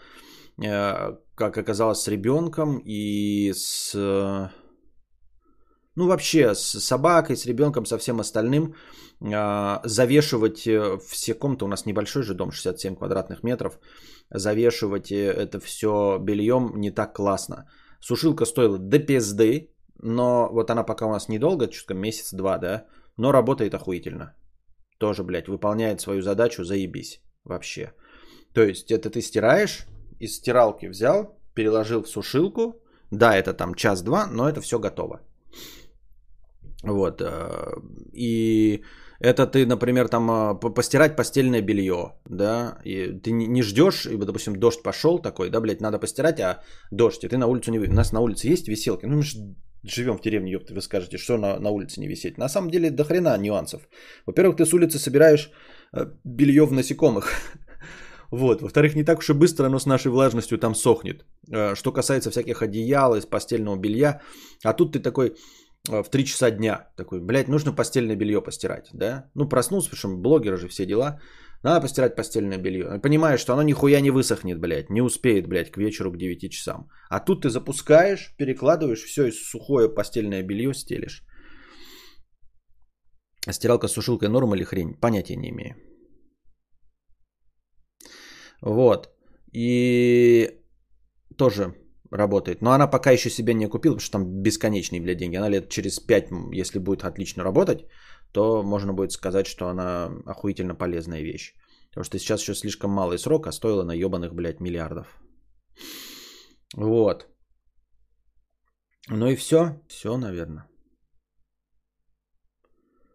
э, 0.63 1.17
как 1.35 1.57
оказалось, 1.57 2.01
с 2.01 2.07
ребенком 2.07 2.81
и 2.85 3.53
с 3.53 3.93
ну 5.97 6.07
вообще 6.07 6.53
с 6.53 6.79
собакой, 6.79 7.35
с 7.35 7.45
ребенком, 7.47 7.85
со 7.85 7.97
всем 7.97 8.19
остальным, 8.19 8.75
а, 9.33 9.81
завешивать 9.83 10.67
э, 10.67 10.99
все 11.09 11.33
комнаты, 11.33 11.65
у 11.65 11.67
нас 11.67 11.85
небольшой 11.85 12.23
же 12.23 12.33
дом, 12.33 12.51
67 12.51 12.95
квадратных 12.95 13.43
метров, 13.43 13.79
завешивать 14.29 15.11
э, 15.11 15.15
это 15.15 15.59
все 15.59 16.19
бельем 16.19 16.73
не 16.75 16.91
так 16.91 17.15
классно. 17.15 17.65
Сушилка 17.99 18.45
стоила 18.45 18.77
до 18.77 18.99
пизды, 18.99 19.71
но 19.99 20.49
вот 20.51 20.69
она 20.69 20.83
пока 20.83 21.05
у 21.05 21.11
нас 21.11 21.29
недолго, 21.29 21.67
чуть 21.67 21.89
месяц-два, 21.89 22.57
да, 22.57 22.85
но 23.17 23.31
работает 23.31 23.73
охуительно. 23.73 24.35
Тоже, 24.99 25.23
блядь, 25.23 25.47
выполняет 25.47 26.01
свою 26.01 26.21
задачу, 26.21 26.63
заебись 26.63 27.21
вообще. 27.43 27.93
То 28.53 28.63
есть 28.63 28.91
это 28.91 29.09
ты 29.09 29.21
стираешь, 29.21 29.85
из 30.19 30.35
стиралки 30.35 30.87
взял, 30.87 31.37
переложил 31.53 32.03
в 32.03 32.09
сушилку, 32.09 32.81
да, 33.11 33.35
это 33.35 33.53
там 33.53 33.75
час-два, 33.75 34.27
но 34.27 34.49
это 34.49 34.61
все 34.61 34.79
готово. 34.79 35.21
Вот. 36.83 37.21
Э, 37.21 37.73
и 38.13 38.83
это 39.19 39.47
ты, 39.47 39.65
например, 39.65 40.07
там 40.07 40.29
э, 40.29 40.55
постирать 40.75 41.15
постельное 41.15 41.61
белье, 41.61 42.13
да, 42.25 42.77
и 42.83 43.19
ты 43.19 43.31
не 43.31 43.63
ждешь, 43.63 44.05
и, 44.05 44.17
допустим, 44.17 44.55
дождь 44.55 44.83
пошел 44.83 45.19
такой, 45.19 45.49
да, 45.49 45.59
блядь, 45.59 45.81
надо 45.81 45.99
постирать, 45.99 46.39
а 46.39 46.61
дождь, 46.91 47.23
и 47.23 47.29
ты 47.29 47.37
на 47.37 47.47
улицу 47.47 47.71
не... 47.71 47.79
У 47.79 47.93
нас 47.93 48.11
на 48.11 48.19
улице 48.19 48.47
есть 48.47 48.67
виселки, 48.67 49.07
ну 49.07 49.21
живем 49.87 50.17
в 50.17 50.21
деревне, 50.21 50.51
ёпта, 50.51 50.73
вы 50.73 50.81
скажете, 50.81 51.17
что 51.17 51.37
на, 51.37 51.59
на 51.59 51.69
улице 51.69 51.99
не 52.01 52.07
висеть. 52.07 52.37
На 52.37 52.49
самом 52.49 52.69
деле 52.69 52.91
до 52.91 53.03
хрена 53.03 53.37
нюансов. 53.37 53.87
Во-первых, 54.25 54.57
ты 54.57 54.65
с 54.65 54.73
улицы 54.73 54.99
собираешь 54.99 55.51
э, 55.93 56.05
белье 56.23 56.65
в 56.65 56.71
насекомых, 56.71 57.31
вот. 58.31 58.61
Во-вторых, 58.61 58.95
не 58.95 59.03
так 59.03 59.19
уж 59.19 59.29
и 59.29 59.33
быстро 59.33 59.65
оно 59.65 59.79
с 59.79 59.85
нашей 59.85 60.11
влажностью 60.11 60.57
там 60.57 60.75
сохнет. 60.75 61.25
Что 61.73 61.91
касается 61.91 62.29
всяких 62.29 62.61
одеял 62.61 63.15
из 63.15 63.25
постельного 63.25 63.77
белья, 63.77 64.21
а 64.63 64.73
тут 64.73 64.93
ты 64.93 64.99
такой, 64.99 65.35
Э, 65.89 66.03
в 66.03 66.09
3 66.09 66.25
часа 66.25 66.51
дня. 66.51 66.87
Такой, 66.95 67.19
блядь, 67.19 67.47
нужно 67.47 67.73
постельное 67.73 68.15
белье 68.15 68.41
постирать, 68.41 68.89
да? 68.93 69.29
Ну, 69.35 69.49
проснулся, 69.49 69.89
причем 69.89 70.21
блогеры 70.21 70.57
же 70.57 70.67
все 70.67 70.85
дела. 70.85 71.19
Надо 71.63 71.81
постирать 71.81 72.15
постельное 72.15 72.57
белье. 72.57 72.99
Понимаешь, 73.01 73.39
что 73.39 73.53
оно 73.53 73.63
нихуя 73.63 74.01
не 74.01 74.11
высохнет, 74.11 74.59
блядь, 74.59 74.89
не 74.89 75.01
успеет, 75.01 75.47
блядь, 75.47 75.71
к 75.71 75.77
вечеру 75.77 76.11
к 76.11 76.17
9 76.17 76.51
часам. 76.51 76.89
А 77.09 77.19
тут 77.19 77.41
ты 77.41 77.49
запускаешь, 77.49 78.35
перекладываешь, 78.37 79.03
все, 79.03 79.27
и 79.27 79.31
сухое 79.31 79.89
постельное 79.89 80.43
белье 80.43 80.73
стелишь. 80.73 81.23
Стиралка 83.49 83.87
с 83.87 83.93
сушилкой 83.93 84.29
норм 84.29 84.53
или 84.53 84.63
хрень? 84.63 84.93
Понятия 84.99 85.35
не 85.35 85.49
имею. 85.49 85.75
Вот. 88.61 89.09
И 89.53 90.61
тоже 91.37 91.73
работает. 92.11 92.61
Но 92.61 92.71
она 92.71 92.87
пока 92.87 93.11
еще 93.11 93.29
себе 93.29 93.53
не 93.53 93.67
купила, 93.67 93.95
потому 93.95 94.05
что 94.05 94.11
там 94.11 94.41
бесконечные, 94.43 95.01
блядь, 95.01 95.17
деньги. 95.17 95.37
Она 95.37 95.49
лет 95.49 95.69
через 95.69 95.99
5, 95.99 96.29
если 96.53 96.79
будет 96.79 97.03
отлично 97.03 97.43
работать, 97.43 97.85
то 98.31 98.63
можно 98.63 98.93
будет 98.93 99.11
сказать, 99.11 99.47
что 99.47 99.67
она 99.67 100.11
охуительно 100.25 100.75
полезная 100.75 101.21
вещь. 101.21 101.53
Потому 101.89 102.03
что 102.03 102.19
сейчас 102.19 102.41
еще 102.41 102.53
слишком 102.53 102.91
малый 102.91 103.17
срок, 103.17 103.47
а 103.47 103.51
стоила 103.51 103.83
на 103.83 103.93
ебаных, 103.93 104.33
блядь, 104.33 104.59
миллиардов. 104.59 105.07
Вот. 106.75 107.27
Ну 109.09 109.27
и 109.27 109.35
все. 109.35 109.79
Все, 109.87 110.17
наверное. 110.17 110.67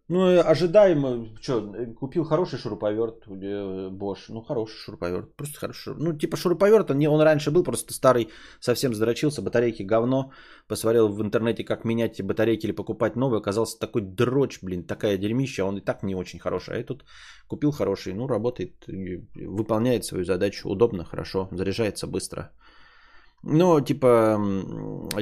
Ну, 0.09 0.41
ожидаемо, 0.41 1.29
что, 1.41 1.73
купил 2.01 2.25
хороший 2.25 2.59
шуруповерт, 2.59 3.27
э, 3.29 3.89
Bosch, 3.91 4.25
ну, 4.29 4.43
хороший 4.43 4.77
шуруповерт, 4.77 5.37
просто 5.37 5.59
хороший, 5.59 5.95
ну, 5.97 6.13
типа 6.19 6.37
шуруповерт, 6.37 6.91
он, 6.91 7.07
он 7.07 7.21
раньше 7.23 7.51
был, 7.51 7.63
просто 7.63 7.95
старый, 7.95 8.29
совсем 8.61 8.95
зарочился, 8.95 9.43
батарейки 9.43 9.85
говно, 9.85 10.33
посмотрел 10.67 11.09
в 11.09 11.23
интернете, 11.23 11.65
как 11.65 11.85
менять 11.85 12.21
батарейки 12.21 12.67
или 12.67 12.73
покупать 12.73 13.17
новые, 13.17 13.39
оказался 13.39 13.79
такой 13.79 14.03
дрочь, 14.03 14.59
блин, 14.61 14.85
такая 14.85 15.17
дерьмища, 15.19 15.65
он 15.65 15.79
и 15.79 15.81
так 15.81 16.03
не 16.03 16.17
очень 16.17 16.41
хороший, 16.41 16.75
а 16.75 16.79
я 16.79 16.85
тут 16.85 17.05
купил 17.47 17.71
хороший, 17.71 18.13
ну, 18.13 18.27
работает, 18.27 18.85
выполняет 19.35 20.05
свою 20.05 20.25
задачу, 20.25 20.69
удобно, 20.69 21.05
хорошо, 21.05 21.49
заряжается 21.53 22.09
быстро, 22.09 22.51
но, 23.43 23.81
типа, 23.81 24.39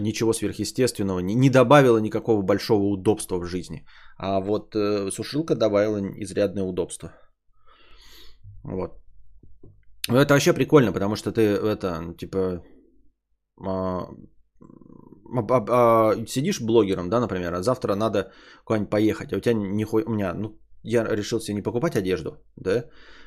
ничего 0.00 0.32
сверхъестественного, 0.32 1.20
не, 1.20 1.34
не 1.34 1.50
добавило 1.50 1.98
никакого 1.98 2.42
большого 2.42 2.84
удобства 2.84 3.38
в 3.38 3.46
жизни. 3.46 3.86
А 4.18 4.40
вот 4.40 4.74
э, 4.74 5.10
сушилка 5.10 5.54
добавила 5.54 5.98
изрядное 6.18 6.64
удобство. 6.64 7.12
Вот. 8.64 8.92
Но 10.08 10.20
это 10.20 10.34
вообще 10.34 10.52
прикольно, 10.52 10.92
потому 10.92 11.16
что 11.16 11.32
ты 11.32 11.40
это, 11.40 12.14
типа, 12.18 12.62
а, 13.66 14.08
а, 15.48 15.64
а, 15.68 16.26
сидишь 16.26 16.60
блогером, 16.60 17.08
да, 17.08 17.20
например, 17.20 17.54
а 17.54 17.62
завтра 17.62 17.94
надо 17.94 18.32
куда-нибудь 18.64 18.90
поехать, 18.90 19.32
а 19.32 19.36
у 19.36 19.40
тебя 19.40 19.54
нихуя, 19.54 20.04
у 20.06 20.10
меня, 20.10 20.34
ну, 20.34 20.58
я 20.82 21.04
решил 21.04 21.40
себе 21.40 21.54
не 21.54 21.62
покупать 21.62 21.96
одежду, 21.96 22.30
да, 22.56 22.84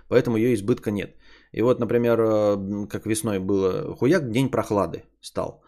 поэтому 0.07 0.37
ее 0.37 0.53
избытка 0.53 0.91
нет. 0.91 1.15
И 1.53 1.61
вот, 1.61 1.79
например, 1.79 2.19
э, 2.19 2.87
как 2.87 3.05
весной 3.05 3.39
было, 3.39 3.95
хуяк, 3.95 4.31
день 4.31 4.49
прохлады 4.49 5.03
стал. 5.21 5.63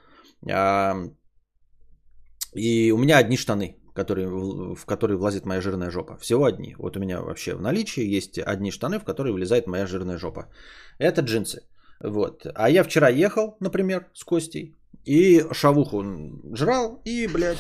И 2.56 2.92
у 2.92 2.98
меня 2.98 3.18
одни 3.18 3.38
штаны, 3.38 3.76
которые, 3.96 4.28
в 4.76 4.86
которые 4.86 5.18
влазит 5.18 5.46
моя 5.46 5.62
жирная 5.62 5.92
жопа. 5.92 6.18
Всего 6.18 6.46
одни. 6.46 6.76
Вот 6.78 6.98
у 6.98 7.00
меня 7.00 7.22
вообще 7.22 7.56
в 7.56 7.62
наличии 7.62 8.18
есть 8.18 8.40
одни 8.40 8.72
штаны, 8.72 9.00
в 9.00 9.04
которые 9.04 9.34
влезает 9.34 9.68
моя 9.68 9.86
жирная 9.88 10.18
жопа. 10.18 10.50
Это 11.00 11.22
джинсы. 11.22 11.62
Вот. 12.02 12.46
А 12.56 12.70
я 12.70 12.84
вчера 12.84 13.10
ехал, 13.10 13.58
например, 13.60 14.10
с 14.14 14.24
Костей, 14.24 14.76
и 15.06 15.44
шавуху 15.52 16.04
жрал, 16.56 17.02
и, 17.06 17.28
блядь, 17.28 17.58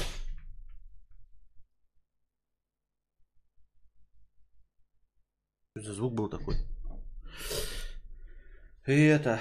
звук 5.75 6.13
был 6.13 6.29
такой? 6.29 6.55
И 8.88 8.91
это, 8.91 9.39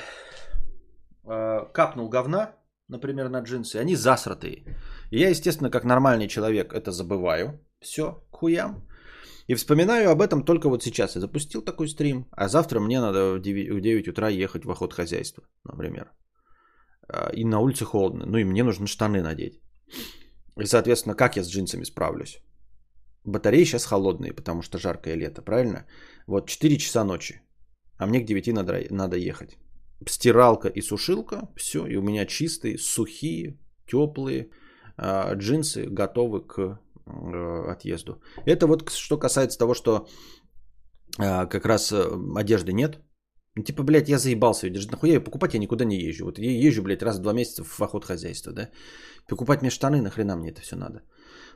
э, 1.26 1.66
капнул 1.72 2.08
говна, 2.08 2.56
например, 2.88 3.28
на 3.28 3.40
джинсы, 3.40 3.76
они 3.76 3.96
засратые. 3.96 4.64
И 5.10 5.18
я, 5.18 5.28
естественно, 5.28 5.70
как 5.70 5.84
нормальный 5.84 6.28
человек 6.28 6.72
это 6.72 6.92
забываю. 6.92 7.60
Все, 7.80 8.24
к 8.30 8.36
хуям. 8.36 8.88
И 9.46 9.54
вспоминаю 9.54 10.10
об 10.10 10.22
этом 10.22 10.44
только 10.44 10.70
вот 10.70 10.82
сейчас. 10.82 11.14
Я 11.14 11.20
запустил 11.20 11.62
такой 11.62 11.88
стрим, 11.88 12.26
а 12.30 12.48
завтра 12.48 12.80
мне 12.80 13.00
надо 13.00 13.34
в 13.34 13.40
9, 13.40 13.70
в 13.70 13.80
9 13.80 14.08
утра 14.08 14.28
ехать 14.30 14.64
в 14.64 14.70
охот 14.70 14.94
хозяйства, 14.94 15.44
например. 15.64 16.10
А, 17.08 17.30
и 17.34 17.44
на 17.44 17.60
улице 17.60 17.84
холодно. 17.84 18.24
Ну 18.26 18.38
и 18.38 18.44
мне 18.44 18.64
нужно 18.64 18.86
штаны 18.86 19.22
надеть. 19.22 19.60
И, 20.56 20.64
соответственно, 20.64 21.14
как 21.14 21.36
я 21.36 21.42
с 21.42 21.48
джинсами 21.48 21.84
справлюсь? 21.84 22.38
Батареи 23.24 23.64
сейчас 23.64 23.84
холодные, 23.84 24.32
потому 24.32 24.62
что 24.62 24.78
жаркое 24.78 25.16
лето, 25.16 25.42
правильно? 25.42 25.86
Вот 26.26 26.48
4 26.48 26.78
часа 26.78 27.04
ночи 27.04 27.43
а 27.98 28.06
мне 28.06 28.20
к 28.20 28.26
9 28.26 28.52
надо, 28.52 28.80
надо 28.90 29.16
ехать. 29.16 29.58
Стиралка 30.06 30.68
и 30.68 30.82
сушилка, 30.82 31.48
все, 31.56 31.86
и 31.86 31.96
у 31.96 32.02
меня 32.02 32.26
чистые, 32.26 32.78
сухие, 32.78 33.58
теплые 33.86 34.50
э, 34.98 35.34
джинсы 35.34 35.86
готовы 35.86 36.40
к 36.40 36.58
э, 36.58 37.70
отъезду. 37.70 38.20
Это 38.46 38.66
вот 38.66 38.90
что 38.90 39.18
касается 39.18 39.58
того, 39.58 39.74
что 39.74 40.06
а, 41.18 41.46
как 41.46 41.66
раз 41.66 41.92
э, 41.92 42.04
одежды 42.36 42.72
нет. 42.72 42.98
Ну, 43.56 43.62
типа, 43.62 43.82
блядь, 43.82 44.08
я 44.08 44.18
заебался 44.18 44.68
держать. 44.68 44.90
Нахуя 44.90 45.12
ее 45.12 45.20
покупать, 45.20 45.54
я 45.54 45.60
никуда 45.60 45.84
не 45.84 45.96
езжу. 45.96 46.24
Вот 46.24 46.38
я 46.38 46.50
езжу, 46.50 46.82
блядь, 46.82 47.02
раз 47.02 47.18
в 47.18 47.22
два 47.22 47.32
месяца 47.32 47.62
в 47.64 47.80
охот 47.80 48.04
хозяйства, 48.04 48.52
да. 48.52 48.70
Покупать 49.28 49.62
мне 49.62 49.70
штаны, 49.70 50.02
нахрена 50.02 50.36
мне 50.36 50.50
это 50.50 50.60
все 50.60 50.76
надо. 50.76 51.02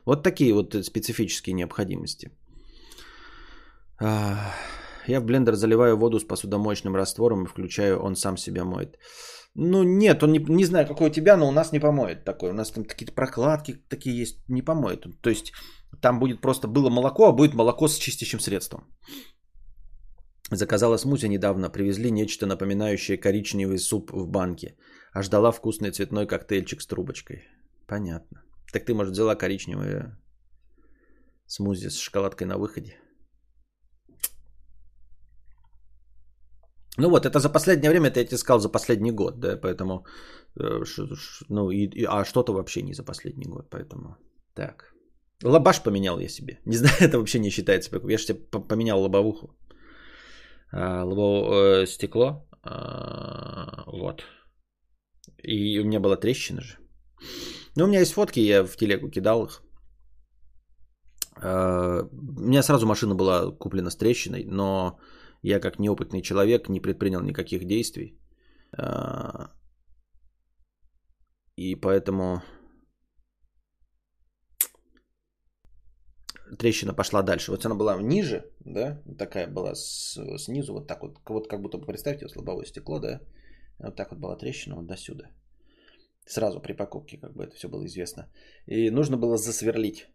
Вот 0.05 0.23
такие 0.23 0.53
вот 0.53 0.85
специфические 0.85 1.53
необходимости. 1.53 2.31
Я 5.09 5.19
в 5.19 5.25
блендер 5.25 5.55
заливаю 5.55 5.97
воду 5.97 6.19
с 6.19 6.23
посудомоечным 6.23 6.95
раствором 6.95 7.43
и 7.43 7.47
включаю, 7.47 7.99
он 7.99 8.15
сам 8.15 8.37
себя 8.37 8.63
моет. 8.63 8.97
Ну 9.55 9.83
нет, 9.83 10.23
он 10.23 10.31
не, 10.31 10.39
не 10.39 10.65
знаю, 10.65 10.87
какой 10.87 11.07
у 11.07 11.11
тебя, 11.11 11.37
но 11.37 11.47
у 11.47 11.51
нас 11.51 11.71
не 11.71 11.79
помоет 11.79 12.23
такой. 12.23 12.51
У 12.51 12.53
нас 12.53 12.71
там 12.71 12.83
какие-то 12.83 13.13
прокладки 13.13 13.75
такие 13.89 14.21
есть, 14.21 14.37
не 14.47 14.61
помоет. 14.61 15.07
То 15.21 15.29
есть 15.29 15.51
там 16.01 16.19
будет 16.19 16.41
просто 16.41 16.67
было 16.67 16.89
молоко, 16.89 17.25
а 17.25 17.31
будет 17.31 17.55
молоко 17.55 17.87
с 17.87 17.97
чистящим 17.97 18.39
средством. 18.39 18.81
Заказала 20.51 20.97
смузи 20.97 21.27
недавно, 21.27 21.71
привезли 21.71 22.11
нечто 22.11 22.45
напоминающее 22.45 23.17
коричневый 23.17 23.79
суп 23.79 24.11
в 24.11 24.27
банке. 24.27 24.75
А 25.11 25.23
ждала 25.23 25.51
вкусный 25.51 25.91
цветной 25.91 26.27
коктейльчик 26.27 26.81
с 26.81 26.87
трубочкой. 26.87 27.47
Понятно. 27.87 28.43
Так 28.71 28.85
ты, 28.85 28.93
может, 28.93 29.13
взяла 29.13 29.35
коричневое 29.35 30.19
смузи 31.47 31.89
с 31.89 31.97
шоколадкой 31.97 32.45
на 32.45 32.57
выходе? 32.57 32.95
Ну 36.97 37.09
вот, 37.09 37.25
это 37.25 37.39
за 37.39 37.49
последнее 37.49 37.89
время, 37.91 38.07
это 38.07 38.19
я 38.19 38.25
тебе 38.25 38.37
сказал 38.37 38.59
за 38.59 38.69
последний 38.69 39.11
год, 39.11 39.39
да, 39.39 39.57
поэтому, 39.57 40.05
э, 40.59 40.83
ну, 41.49 41.71
и, 41.71 41.87
и, 41.87 42.05
а 42.05 42.25
что-то 42.25 42.53
вообще 42.53 42.81
не 42.81 42.93
за 42.93 43.03
последний 43.03 43.45
год, 43.45 43.69
поэтому, 43.69 44.17
так. 44.53 44.93
Лобаш 45.43 45.83
поменял 45.83 46.19
я 46.19 46.29
себе. 46.29 46.59
Не 46.65 46.77
знаю, 46.77 46.95
это 46.99 47.17
вообще 47.17 47.39
не 47.39 47.49
считается. 47.49 47.89
Я 48.09 48.17
же 48.17 48.25
тебе 48.25 48.39
поменял 48.67 49.01
лобовуху. 49.01 49.55
А, 50.71 51.03
лобовое 51.03 51.85
стекло. 51.85 52.47
А, 52.63 53.83
вот. 53.87 54.23
И 55.43 55.79
у 55.79 55.85
меня 55.85 55.99
была 55.99 56.17
трещина 56.17 56.61
же. 56.61 56.77
Ну, 57.75 57.85
у 57.85 57.87
меня 57.87 57.99
есть 57.99 58.13
фотки, 58.13 58.39
я 58.39 58.63
в 58.63 58.75
телегу 58.75 59.09
кидал 59.09 59.45
их. 59.45 59.63
А, 61.41 62.03
у 62.11 62.41
меня 62.41 62.63
сразу 62.63 62.85
машина 62.85 63.15
была 63.15 63.51
куплена 63.51 63.89
с 63.89 63.95
трещиной, 63.95 64.45
но 64.45 64.99
я 65.41 65.59
как 65.59 65.79
неопытный 65.79 66.21
человек 66.21 66.69
не 66.69 66.79
предпринял 66.79 67.21
никаких 67.21 67.65
действий. 67.65 68.19
А, 68.77 69.51
и 71.55 71.75
поэтому 71.75 72.41
трещина 76.57 76.93
пошла 76.93 77.23
дальше. 77.23 77.51
Вот 77.51 77.65
она 77.65 77.75
была 77.75 78.01
ниже, 78.01 78.43
да, 78.59 79.01
такая 79.17 79.47
была 79.47 79.75
с, 79.75 80.17
снизу, 80.37 80.73
вот 80.73 80.87
так 80.87 81.01
вот, 81.01 81.17
вот 81.29 81.47
как 81.47 81.61
будто 81.61 81.77
представьте, 81.77 82.25
вот 82.25 82.35
лобовое 82.35 82.65
стекло, 82.65 82.99
да, 82.99 83.21
вот 83.79 83.95
так 83.95 84.11
вот 84.11 84.19
была 84.19 84.35
трещина 84.35 84.75
вот 84.75 84.87
до 84.87 84.97
сюда. 84.97 85.31
Сразу 86.25 86.61
при 86.61 86.73
покупке 86.73 87.17
как 87.17 87.33
бы 87.33 87.43
это 87.43 87.55
все 87.55 87.67
было 87.69 87.85
известно. 87.85 88.31
И 88.67 88.91
нужно 88.91 89.17
было 89.17 89.37
засверлить, 89.37 90.07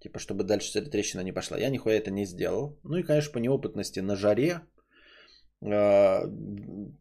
типа, 0.00 0.18
чтобы 0.18 0.44
дальше 0.44 0.78
эта 0.78 0.90
трещина 0.90 1.22
не 1.22 1.32
пошла. 1.32 1.58
Я 1.58 1.70
нихуя 1.70 1.96
это 1.96 2.10
не 2.10 2.26
сделал. 2.26 2.78
Ну 2.82 2.96
и, 2.96 3.02
конечно, 3.02 3.32
по 3.32 3.38
неопытности 3.38 4.00
на 4.00 4.16
жаре 4.16 4.62
а, 5.64 6.22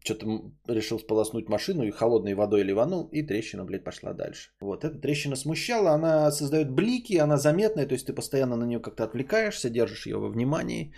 что-то 0.04 0.52
решил 0.68 1.00
сполоснуть 1.00 1.50
машину 1.50 1.84
и 1.84 1.92
холодной 1.92 2.36
водой 2.36 2.64
ливанул, 2.64 3.10
и 3.12 3.22
трещина, 3.22 3.66
блядь, 3.66 3.84
пошла 3.84 4.14
дальше. 4.14 4.52
Вот, 4.62 4.84
эта 4.84 4.98
трещина 4.98 5.36
смущала, 5.36 5.92
она 5.92 6.32
создает 6.32 6.72
блики, 6.72 7.18
она 7.18 7.38
заметная, 7.38 7.86
то 7.86 7.94
есть 7.94 8.08
ты 8.08 8.14
постоянно 8.14 8.56
на 8.56 8.66
нее 8.66 8.80
как-то 8.80 9.04
отвлекаешься, 9.04 9.70
держишь 9.70 10.06
ее 10.06 10.18
во 10.18 10.30
внимании. 10.30 10.94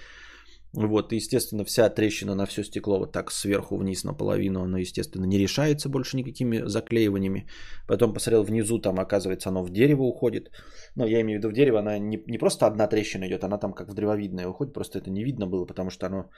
Вот, 0.77 1.11
и, 1.11 1.15
естественно, 1.15 1.65
вся 1.65 1.89
трещина 1.89 2.35
на 2.35 2.45
все 2.45 2.63
стекло 2.63 2.99
вот 2.99 3.11
так 3.11 3.31
сверху 3.31 3.77
вниз 3.77 4.03
наполовину, 4.03 4.61
она, 4.61 4.77
естественно, 4.77 5.25
не 5.25 5.39
решается 5.39 5.89
больше 5.89 6.17
никакими 6.17 6.67
заклеиваниями. 6.67 7.47
Потом 7.87 8.13
посмотрел 8.13 8.43
внизу, 8.43 8.79
там, 8.79 8.99
оказывается, 8.99 9.49
оно 9.49 9.63
в 9.63 9.71
дерево 9.71 10.03
уходит. 10.03 10.51
Но 10.95 11.07
я 11.07 11.21
имею 11.21 11.39
в 11.39 11.43
виду 11.43 11.49
в 11.49 11.53
дерево, 11.53 11.79
она 11.79 11.97
не, 11.97 12.23
не 12.27 12.37
просто 12.37 12.67
одна 12.67 12.87
трещина 12.87 13.25
идет, 13.25 13.43
она 13.43 13.57
там 13.57 13.73
как 13.73 13.89
в 13.89 13.95
древовидное 13.95 14.47
уходит, 14.47 14.73
просто 14.73 14.99
это 14.99 15.09
не 15.09 15.23
видно 15.23 15.47
было, 15.47 15.65
потому 15.65 15.89
что 15.89 16.05
оно 16.05 16.29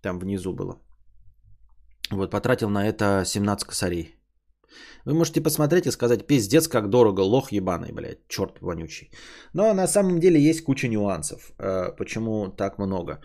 там 0.00 0.20
внизу 0.20 0.52
было. 0.52 0.76
Вот, 2.12 2.30
потратил 2.30 2.70
на 2.70 2.86
это 2.86 3.24
17 3.24 3.66
косарей. 3.66 4.14
Вы 5.04 5.14
можете 5.14 5.40
посмотреть 5.40 5.86
и 5.86 5.90
сказать, 5.90 6.26
пиздец, 6.26 6.68
как 6.68 6.88
дорого, 6.88 7.20
лох 7.22 7.50
ебаный, 7.52 7.92
блядь, 7.92 8.28
черт 8.28 8.60
вонючий. 8.60 9.10
Но 9.54 9.74
на 9.74 9.88
самом 9.88 10.20
деле 10.20 10.40
есть 10.40 10.62
куча 10.64 10.88
нюансов, 10.88 11.52
э, 11.58 11.96
почему 11.96 12.48
так 12.48 12.78
много. 12.78 13.20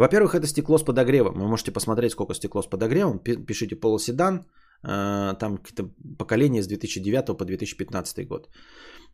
Во-первых, 0.00 0.34
это 0.34 0.46
стекло 0.46 0.78
с 0.78 0.82
подогревом. 0.82 1.34
Вы 1.34 1.46
можете 1.46 1.72
посмотреть, 1.72 2.12
сколько 2.12 2.34
стекло 2.34 2.62
с 2.62 2.66
подогревом. 2.66 3.18
Пишите 3.18 3.76
полуседан, 3.76 4.46
э, 4.82 5.34
там 5.38 5.58
какие-то 5.58 5.90
поколения 6.18 6.62
с 6.62 6.66
2009 6.66 7.36
по 7.36 7.44
2015 7.44 8.26
год. 8.26 8.48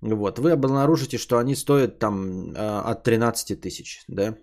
Вот. 0.01 0.38
Вы 0.38 0.53
обнаружите, 0.53 1.18
что 1.18 1.38
они 1.38 1.57
стоят 1.57 1.99
там 1.99 2.53
э, 2.55 2.92
от 2.92 3.03
13 3.03 3.61
тысяч, 3.61 4.05
да. 4.09 4.37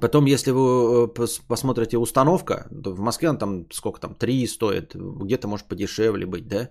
Потом, 0.00 0.26
если 0.26 0.50
вы 0.50 1.06
посмотрите 1.48 1.96
установка, 1.96 2.66
то 2.84 2.94
в 2.94 2.98
Москве 2.98 3.28
он 3.28 3.38
там 3.38 3.66
сколько 3.70 4.00
там, 4.00 4.14
3 4.14 4.46
стоит, 4.48 4.96
где-то 4.96 5.46
может 5.46 5.68
подешевле 5.68 6.26
быть, 6.26 6.48
да. 6.48 6.70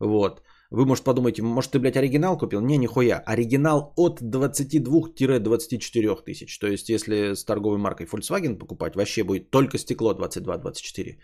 Вот. 0.00 0.40
Вы, 0.70 0.84
может, 0.84 1.04
подумаете, 1.04 1.42
может, 1.42 1.70
ты, 1.70 1.78
блядь, 1.78 1.96
оригинал 1.96 2.38
купил? 2.38 2.60
Не, 2.60 2.78
нихуя. 2.78 3.22
Оригинал 3.26 3.92
от 3.96 4.20
22-24 4.20 6.24
тысяч. 6.24 6.58
То 6.58 6.66
есть, 6.66 6.88
если 6.88 7.34
с 7.34 7.44
торговой 7.44 7.78
маркой 7.78 8.06
Volkswagen 8.06 8.58
покупать, 8.58 8.96
вообще 8.96 9.22
будет 9.22 9.50
только 9.50 9.78
стекло 9.78 10.14
22-24. 10.14 11.18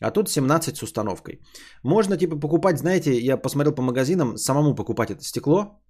А 0.00 0.10
тут 0.10 0.28
17 0.28 0.76
с 0.76 0.82
установкой. 0.82 1.40
Можно, 1.84 2.16
типа, 2.16 2.36
покупать, 2.36 2.78
знаете, 2.78 3.18
я 3.18 3.36
посмотрел 3.36 3.74
по 3.74 3.82
магазинам, 3.82 4.36
самому 4.36 4.74
покупать 4.74 5.10
это 5.10 5.22
стекло. 5.22 5.80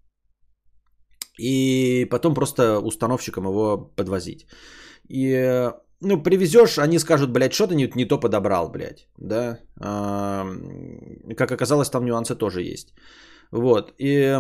И 1.41 2.07
потом 2.11 2.35
просто 2.35 2.81
установщикам 2.81 3.45
его 3.45 3.93
подвозить. 3.97 4.47
И 5.09 5.71
ну, 6.01 6.23
привезешь, 6.23 6.79
они 6.79 6.99
скажут, 6.99 7.31
блядь, 7.31 7.53
что 7.53 7.67
ты 7.67 7.75
не, 7.75 7.91
не 7.95 8.05
то 8.05 8.21
подобрал, 8.21 8.71
блядь, 8.71 9.09
да. 9.19 9.59
А, 9.81 10.47
как 11.37 11.53
оказалось, 11.53 11.91
там 11.91 12.05
нюансы 12.05 12.35
тоже 12.35 12.63
есть. 12.63 12.95
Вот, 13.53 13.95
и... 13.99 14.39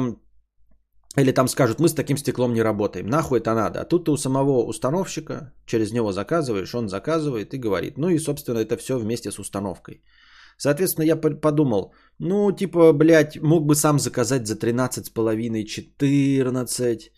Или 1.16 1.32
там 1.32 1.48
скажут, 1.48 1.80
мы 1.80 1.88
с 1.88 1.94
таким 1.94 2.16
стеклом 2.16 2.52
не 2.52 2.62
работаем. 2.62 3.06
Нахуй 3.06 3.40
это 3.40 3.54
надо. 3.54 3.80
А 3.80 3.84
тут 3.84 4.04
ты 4.04 4.10
у 4.10 4.16
самого 4.16 4.64
установщика, 4.66 5.52
через 5.66 5.90
него 5.92 6.12
заказываешь, 6.12 6.74
он 6.74 6.88
заказывает 6.88 7.54
и 7.54 7.58
говорит. 7.58 7.98
Ну 7.98 8.08
и, 8.08 8.18
собственно, 8.18 8.58
это 8.58 8.76
все 8.76 8.98
вместе 8.98 9.32
с 9.32 9.38
установкой. 9.38 10.02
Соответственно, 10.58 11.06
я 11.06 11.16
подумал, 11.16 11.92
ну, 12.18 12.52
типа, 12.52 12.92
блядь, 12.92 13.40
мог 13.42 13.66
бы 13.66 13.74
сам 13.74 13.98
заказать 13.98 14.46
за 14.46 14.54
13,5, 14.54 15.64
14 15.64 17.12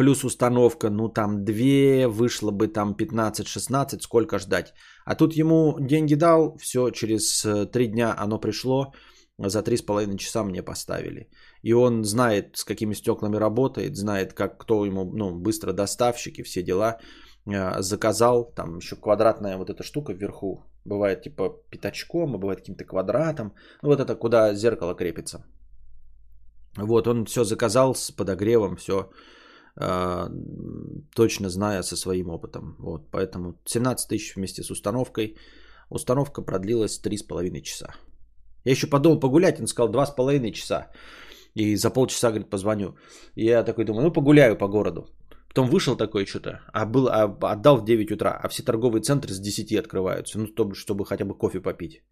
плюс 0.00 0.24
установка, 0.24 0.90
ну 0.90 1.08
там 1.08 1.44
2, 1.44 2.08
вышло 2.08 2.52
бы 2.52 2.68
там 2.68 2.94
15-16, 2.94 4.00
сколько 4.00 4.38
ждать. 4.38 4.72
А 5.04 5.14
тут 5.14 5.34
ему 5.34 5.76
деньги 5.80 6.14
дал, 6.14 6.56
все, 6.56 6.90
через 6.90 7.42
3 7.42 7.84
э, 7.84 7.86
дня 7.88 8.14
оно 8.18 8.40
пришло, 8.40 8.94
за 9.38 9.60
3,5 9.60 10.16
часа 10.16 10.42
мне 10.42 10.62
поставили. 10.62 11.28
И 11.62 11.74
он 11.74 12.04
знает, 12.04 12.56
с 12.56 12.64
какими 12.64 12.94
стеклами 12.94 13.36
работает, 13.36 13.96
знает, 13.96 14.32
как 14.32 14.58
кто 14.62 14.86
ему, 14.86 15.04
ну, 15.04 15.38
быстро 15.38 15.72
доставщики, 15.72 16.44
все 16.44 16.62
дела. 16.62 16.96
Э, 17.46 17.82
заказал, 17.82 18.54
там 18.54 18.78
еще 18.78 18.96
квадратная 18.96 19.58
вот 19.58 19.68
эта 19.68 19.82
штука 19.82 20.14
вверху, 20.14 20.64
бывает 20.86 21.22
типа 21.22 21.62
пятачком, 21.70 22.34
а 22.34 22.38
бывает 22.38 22.60
каким-то 22.60 22.86
квадратом. 22.86 23.52
Ну, 23.82 23.90
вот 23.90 24.00
это 24.00 24.14
куда 24.14 24.54
зеркало 24.54 24.94
крепится. 24.94 25.44
Вот, 26.78 27.06
он 27.06 27.26
все 27.26 27.44
заказал 27.44 27.94
с 27.94 28.10
подогревом, 28.10 28.76
все 28.76 29.10
точно 29.74 31.48
зная 31.48 31.82
со 31.82 31.96
своим 31.96 32.30
опытом. 32.30 32.76
Вот, 32.78 33.10
поэтому 33.10 33.54
17 33.66 34.08
тысяч 34.08 34.36
вместе 34.36 34.62
с 34.62 34.70
установкой. 34.70 35.36
Установка 35.90 36.42
продлилась 36.42 37.00
3,5 37.00 37.60
часа. 37.62 37.94
Я 38.64 38.72
еще 38.72 38.86
подумал 38.86 39.20
погулять, 39.20 39.60
он 39.60 39.66
сказал 39.66 39.92
2,5 39.92 40.52
часа. 40.52 40.90
И 41.54 41.76
за 41.76 41.90
полчаса, 41.90 42.28
говорит, 42.28 42.50
позвоню. 42.50 42.94
Я 43.34 43.64
такой 43.64 43.84
думаю, 43.84 44.04
ну 44.04 44.12
погуляю 44.12 44.56
по 44.56 44.68
городу. 44.68 45.06
Потом 45.48 45.68
вышел 45.68 45.96
такой 45.96 46.26
что-то, 46.26 46.60
а, 46.72 46.86
был, 46.86 47.08
а 47.08 47.24
отдал 47.52 47.76
в 47.76 47.84
9 47.84 48.12
утра, 48.12 48.38
а 48.40 48.48
все 48.48 48.62
торговые 48.62 49.02
центры 49.02 49.32
с 49.32 49.40
10 49.40 49.72
открываются, 49.78 50.38
ну, 50.38 50.46
чтобы, 50.46 50.74
чтобы 50.76 51.04
хотя 51.04 51.24
бы 51.24 51.34
кофе 51.34 51.60
попить. 51.60 52.04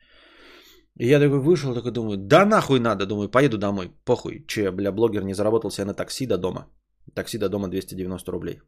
И 0.98 1.06
я 1.06 1.20
такой 1.20 1.38
вышел, 1.38 1.72
такой 1.72 1.92
думаю, 1.92 2.16
да 2.16 2.44
нахуй 2.44 2.80
надо, 2.80 3.06
думаю, 3.06 3.28
поеду 3.30 3.56
домой, 3.56 3.92
похуй, 4.04 4.44
че 4.48 4.72
бля, 4.72 4.90
блогер 4.90 5.22
не 5.22 5.34
заработал 5.34 5.70
себе 5.70 5.84
на 5.84 5.94
такси 5.94 6.26
до 6.26 6.36
дома. 6.36 6.66
Такси 7.14 7.38
до 7.38 7.48
дома 7.48 7.68
290 7.68 8.32
рублей. 8.32 8.60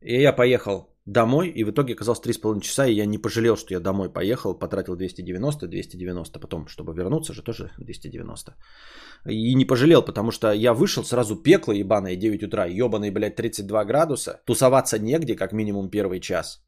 И 0.00 0.20
я 0.20 0.32
поехал 0.32 0.92
домой, 1.06 1.48
и 1.48 1.64
в 1.64 1.70
итоге 1.70 1.94
оказалось 1.94 2.20
3,5 2.20 2.60
часа, 2.60 2.86
и 2.86 2.94
я 2.94 3.06
не 3.06 3.18
пожалел, 3.18 3.56
что 3.56 3.74
я 3.74 3.80
домой 3.80 4.12
поехал, 4.12 4.58
потратил 4.58 4.96
290, 4.96 5.68
290, 5.68 6.40
потом, 6.40 6.66
чтобы 6.66 6.94
вернуться 6.94 7.32
же, 7.32 7.42
тоже 7.42 7.70
290. 7.78 8.54
И 9.26 9.54
не 9.54 9.64
пожалел, 9.64 10.02
потому 10.02 10.30
что 10.30 10.52
я 10.52 10.74
вышел, 10.74 11.04
сразу 11.04 11.36
пекло 11.36 11.72
ебаное, 11.72 12.16
9 12.16 12.42
утра, 12.42 12.66
ебаный, 12.66 13.10
блядь, 13.10 13.36
32 13.36 13.84
градуса, 13.84 14.40
тусоваться 14.46 14.98
негде, 14.98 15.36
как 15.36 15.52
минимум 15.52 15.90
первый 15.90 16.20
час. 16.20 16.64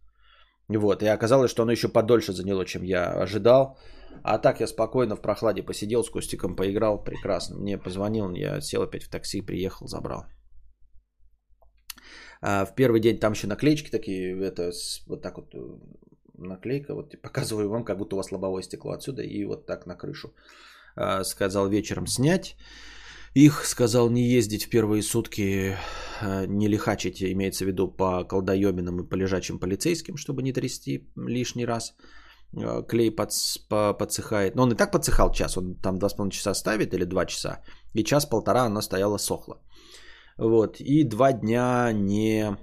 Вот, 0.68 1.02
и 1.02 1.06
оказалось, 1.06 1.50
что 1.50 1.62
оно 1.62 1.72
еще 1.72 1.88
подольше 1.88 2.32
заняло, 2.32 2.64
чем 2.64 2.82
я 2.82 3.22
ожидал. 3.22 3.76
А 4.22 4.38
так 4.38 4.60
я 4.60 4.66
спокойно 4.66 5.16
в 5.16 5.22
прохладе 5.22 5.62
посидел, 5.62 6.04
с 6.04 6.10
Костиком 6.10 6.56
поиграл, 6.56 7.02
прекрасно. 7.02 7.56
Мне 7.58 7.78
позвонил, 7.78 8.30
я 8.34 8.60
сел 8.60 8.82
опять 8.82 9.04
в 9.04 9.10
такси, 9.10 9.42
приехал, 9.42 9.86
забрал. 9.86 10.24
А 12.40 12.64
в 12.64 12.74
первый 12.74 13.00
день 13.00 13.18
там 13.18 13.32
еще 13.32 13.46
наклеечки 13.46 13.90
такие, 13.90 14.38
это 14.44 14.70
вот 15.06 15.22
так 15.22 15.36
вот 15.36 15.54
э, 15.54 15.58
наклейка, 16.34 16.94
вот 16.94 17.14
показываю 17.22 17.68
вам, 17.70 17.84
как 17.84 17.98
будто 17.98 18.16
у 18.16 18.18
вас 18.18 18.32
лобовое 18.32 18.62
стекло 18.62 18.92
отсюда 18.92 19.22
и 19.22 19.44
вот 19.44 19.66
так 19.66 19.86
на 19.86 19.96
крышу. 19.96 20.34
А, 20.96 21.24
сказал 21.24 21.68
вечером 21.68 22.06
снять. 22.06 22.56
Их 23.34 23.66
сказал 23.66 24.10
не 24.10 24.22
ездить 24.22 24.66
в 24.66 24.70
первые 24.70 25.02
сутки, 25.02 25.76
а, 26.20 26.46
не 26.46 26.68
лихачить, 26.68 27.22
имеется 27.22 27.64
в 27.64 27.68
виду 27.68 27.88
по 27.88 28.24
колдоебинам 28.24 29.00
и 29.00 29.08
по 29.08 29.16
лежачим 29.16 29.58
полицейским, 29.58 30.16
чтобы 30.16 30.42
не 30.42 30.52
трясти 30.52 31.08
лишний 31.16 31.66
раз. 31.66 31.96
А, 32.56 32.82
клей 32.82 33.10
под, 33.10 33.30
по, 33.68 33.94
подсыхает. 33.94 34.54
Но 34.56 34.62
он 34.62 34.72
и 34.72 34.76
так 34.76 34.92
подсыхал 34.92 35.32
час, 35.32 35.56
он 35.56 35.74
там 35.74 35.96
2,5 35.98 36.30
часа 36.30 36.54
ставит 36.54 36.94
или 36.94 37.04
2 37.04 37.26
часа. 37.26 37.62
И 37.94 38.04
час-полтора 38.04 38.64
она 38.64 38.82
стояла 38.82 39.18
сохла. 39.18 39.60
Вот. 40.38 40.80
И 40.80 41.04
два 41.04 41.32
дня 41.32 41.92
не... 41.92 42.56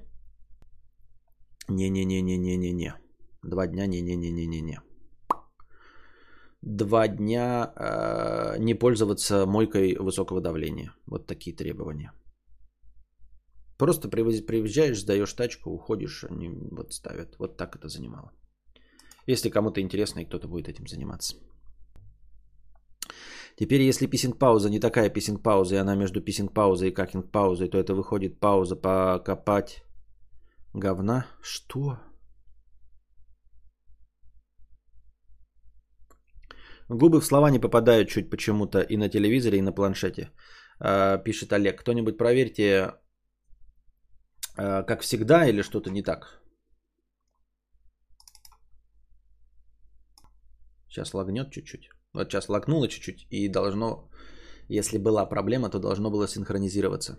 Не-не-не-не-не-не-не. 1.70 2.96
Два 3.44 3.68
дня 3.68 3.88
не-не-не-не-не-не. 3.88 4.82
Два 6.62 7.08
дня 7.08 7.74
э, 7.76 8.60
не 8.60 8.76
пользоваться 8.76 9.46
мойкой 9.46 9.96
высокого 9.98 10.42
давления. 10.42 10.94
Вот 11.08 11.28
такие 11.28 11.56
требования. 11.56 12.12
Просто 13.78 14.10
приезжаешь, 14.10 15.00
сдаешь 15.00 15.34
тачку, 15.34 15.72
уходишь, 15.72 16.24
они 16.30 16.50
вот 16.72 16.94
ставят. 16.94 17.40
Вот 17.40 17.58
так 17.58 17.76
это 17.76 17.88
занимало. 17.88 18.32
Если 19.28 19.50
кому-то 19.50 19.82
интересно 19.82 20.22
и 20.22 20.26
кто-то 20.26 20.48
будет 20.48 20.68
этим 20.68 20.88
заниматься. 20.88 21.36
Теперь, 23.56 23.82
если 23.82 24.08
писинг-пауза 24.08 24.70
не 24.70 24.80
такая 24.80 25.10
писинг-пауза, 25.10 25.76
и 25.76 25.78
она 25.78 25.96
между 25.96 26.22
писинг-паузой 26.22 26.90
и 26.90 26.94
какинг-паузой, 26.94 27.70
то 27.70 27.78
это 27.78 27.94
выходит 27.94 28.40
пауза 28.40 28.76
покопать 28.76 29.84
говна. 30.74 31.26
Что? 31.42 32.00
Губы 36.90 37.22
в 37.22 37.26
слова 37.26 37.52
не 37.52 37.60
попадают 37.60 38.10
чуть 38.10 38.30
почему-то 38.30 38.82
и 38.82 38.98
на 38.98 39.10
телевизоре, 39.10 39.58
и 39.58 39.62
на 39.62 39.72
планшете. 39.72 40.32
А, 40.80 41.18
пишет 41.18 41.54
Олег. 41.54 41.80
Кто-нибудь 41.80 42.18
проверьте, 42.18 42.96
а, 44.58 44.84
как 44.84 45.02
всегда, 45.02 45.48
или 45.48 45.62
что-то 45.62 45.90
не 45.90 46.04
так. 46.04 46.41
Сейчас 50.92 51.14
лагнет 51.14 51.52
чуть-чуть. 51.52 51.90
Вот 52.14 52.28
сейчас 52.28 52.50
лакнуло 52.50 52.88
чуть-чуть 52.88 53.26
и 53.30 53.48
должно, 53.48 54.10
если 54.68 54.98
была 54.98 55.26
проблема, 55.26 55.70
то 55.70 55.80
должно 55.80 56.12
было 56.12 56.28
синхронизироваться. 56.28 57.18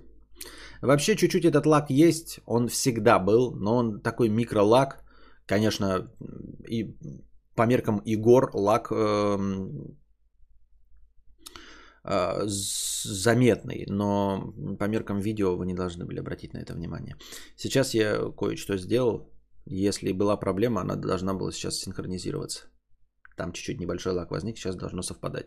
Вообще 0.83 1.17
чуть-чуть 1.17 1.45
этот 1.45 1.67
лак 1.67 1.91
есть, 1.91 2.41
он 2.47 2.69
всегда 2.69 3.19
был, 3.19 3.55
но 3.55 3.77
он 3.77 4.03
такой 4.03 4.29
микролак, 4.29 5.03
конечно, 5.47 6.11
и 6.69 6.97
по 7.55 7.67
меркам 7.67 8.03
Игор 8.05 8.51
лак 8.55 8.93
э, 8.93 9.39
э, 12.05 12.43
заметный, 12.47 13.87
но 13.89 14.53
по 14.79 14.89
меркам 14.89 15.21
видео 15.21 15.57
вы 15.57 15.65
не 15.65 15.75
должны 15.75 16.05
были 16.05 16.21
обратить 16.21 16.53
на 16.53 16.59
это 16.59 16.75
внимание. 16.75 17.17
Сейчас 17.57 17.95
я 17.95 18.31
кое-что 18.37 18.77
сделал. 18.77 19.31
Если 19.65 20.13
была 20.13 20.37
проблема, 20.37 20.81
она 20.81 20.97
должна 20.97 21.33
была 21.35 21.53
сейчас 21.53 21.77
синхронизироваться. 21.77 22.73
Там 23.37 23.53
чуть-чуть 23.53 23.81
небольшой 23.81 24.13
лак 24.13 24.31
возник, 24.31 24.57
сейчас 24.57 24.77
должно 24.77 25.03
совпадать. 25.03 25.47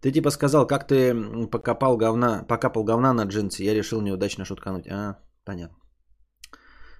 Ты 0.00 0.12
типа 0.12 0.30
сказал, 0.30 0.66
как 0.66 0.86
ты 0.86 1.14
покопал 1.50 1.96
говна, 1.96 2.44
покапал 2.48 2.84
говна 2.84 3.12
на 3.12 3.24
джинсы, 3.24 3.64
я 3.64 3.74
решил 3.74 4.00
неудачно 4.00 4.44
шуткануть. 4.44 4.86
А, 4.86 5.18
понятно. 5.44 5.76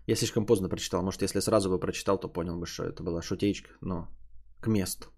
Я 0.06 0.16
слишком 0.16 0.46
поздно 0.46 0.68
прочитал. 0.68 1.02
Может, 1.02 1.22
если 1.22 1.40
сразу 1.40 1.70
бы 1.70 1.80
прочитал, 1.80 2.18
то 2.18 2.28
понял 2.28 2.58
бы, 2.58 2.66
что 2.66 2.84
это 2.84 3.02
была 3.02 3.22
шутеечка, 3.22 3.70
но 3.80 4.08
к 4.60 4.66
месту. 4.66 5.08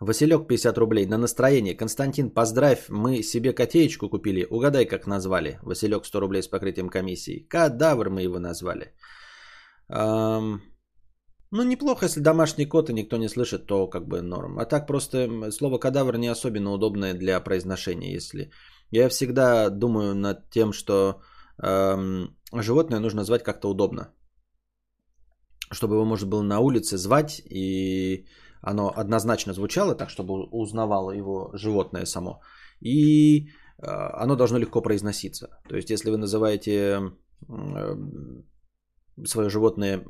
Василек 0.00 0.46
50 0.46 0.78
рублей. 0.78 1.06
На 1.06 1.18
настроение. 1.18 1.76
Константин, 1.76 2.30
поздравь, 2.30 2.88
мы 2.88 3.22
себе 3.22 3.54
котеечку 3.54 4.10
купили. 4.10 4.46
Угадай, 4.50 4.84
как 4.84 5.06
назвали. 5.06 5.58
Василек 5.62 6.04
100 6.04 6.20
рублей 6.20 6.42
с 6.42 6.48
покрытием 6.48 6.88
комиссии. 6.88 7.46
Кадавр 7.48 8.10
мы 8.10 8.22
его 8.22 8.38
назвали. 8.38 8.92
Эм... 9.88 10.60
Ну, 11.50 11.62
неплохо, 11.62 12.06
если 12.06 12.20
домашний 12.20 12.66
кот 12.66 12.90
и 12.90 12.92
никто 12.92 13.16
не 13.16 13.28
слышит, 13.28 13.66
то 13.66 13.86
как 13.86 14.06
бы 14.08 14.20
норм. 14.20 14.58
А 14.58 14.64
так 14.64 14.86
просто 14.86 15.50
слово 15.50 15.78
кадавр 15.78 16.16
не 16.18 16.28
особенно 16.28 16.72
удобное 16.72 17.14
для 17.14 17.40
произношения, 17.40 18.16
если... 18.16 18.50
Я 18.92 19.08
всегда 19.08 19.68
думаю 19.70 20.14
над 20.14 20.48
тем, 20.50 20.72
что 20.72 21.20
эм, 21.62 22.36
животное 22.52 23.00
нужно 23.00 23.24
звать 23.24 23.42
как-то 23.42 23.68
удобно. 23.68 24.12
Чтобы 25.72 25.94
его 25.94 26.04
можно 26.04 26.28
было 26.28 26.42
на 26.42 26.60
улице 26.60 26.96
звать, 26.96 27.42
и 27.50 28.26
оно 28.62 28.92
однозначно 28.96 29.52
звучало 29.52 29.96
так, 29.96 30.10
чтобы 30.10 30.44
узнавало 30.52 31.10
его 31.10 31.50
животное 31.54 32.06
само. 32.06 32.40
И 32.80 33.48
э, 33.78 33.86
оно 34.22 34.36
должно 34.36 34.58
легко 34.58 34.80
произноситься. 34.80 35.48
То 35.68 35.76
есть, 35.76 35.90
если 35.90 36.10
вы 36.10 36.16
называете 36.16 37.12
э, 37.48 37.96
свое 39.24 39.48
животное 39.48 40.04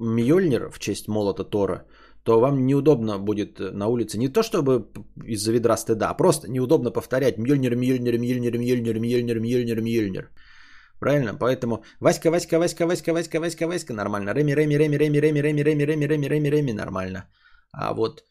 Мьёльнир 0.00 0.70
в 0.70 0.78
честь 0.78 1.08
молота 1.08 1.44
Тора, 1.44 1.86
то 2.22 2.40
вам 2.40 2.66
неудобно 2.66 3.18
будет 3.18 3.58
на 3.58 3.86
улице 3.86 4.18
не 4.18 4.28
то 4.28 4.42
чтобы 4.42 4.86
из-за 5.24 5.52
ведра 5.52 5.76
стыда, 5.76 6.10
а 6.10 6.14
просто 6.14 6.50
неудобно 6.50 6.90
повторять 6.90 7.38
Мьёльнир, 7.38 7.74
Мьёльнир, 7.74 8.18
Мьёльнир, 8.18 8.58
Мьёльнир, 8.58 8.98
Мьёльнир, 8.98 9.40
Мьёльнир, 9.40 9.80
Мьёльнир. 9.80 10.30
Правильно? 11.00 11.34
Поэтому 11.34 11.84
Васька, 12.00 12.30
Васька, 12.30 12.58
Васька, 12.58 12.86
Васька, 12.86 13.12
Васька, 13.12 13.40
Васька, 13.40 13.66
Васька, 13.66 13.94
нормально. 13.94 14.34
Реми, 14.34 14.52
Реми, 14.54 14.74
Реми, 14.74 14.96
Реми, 14.96 15.18
Реми, 15.18 15.38
Реми, 15.38 15.62
Реми, 15.62 15.84
Реми, 15.84 16.06
Реми, 16.06 16.26
Реми, 16.28 16.48
Реми, 16.50 16.72
нормально. 16.72 17.24
А 17.72 17.94
вот 17.94 18.24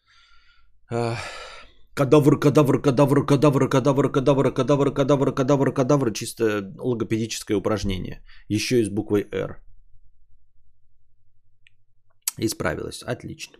кадавр, 1.93 2.39
кадавр, 2.39 2.81
кадавр, 2.81 3.25
кадавр, 3.25 3.69
кадавр, 3.69 4.09
кадавр, 4.09 4.51
кадавр, 4.53 4.93
кадавр, 4.93 5.33
кадавр, 5.33 5.73
кадавр, 5.73 6.13
чисто 6.13 6.73
логопедическое 6.77 7.57
упражнение. 7.57 8.21
Еще 8.49 8.81
и 8.81 8.83
с 8.83 8.89
буквой 8.89 9.27
«Р». 9.31 9.63
Исправилась. 12.37 13.03
Отлично. 13.03 13.57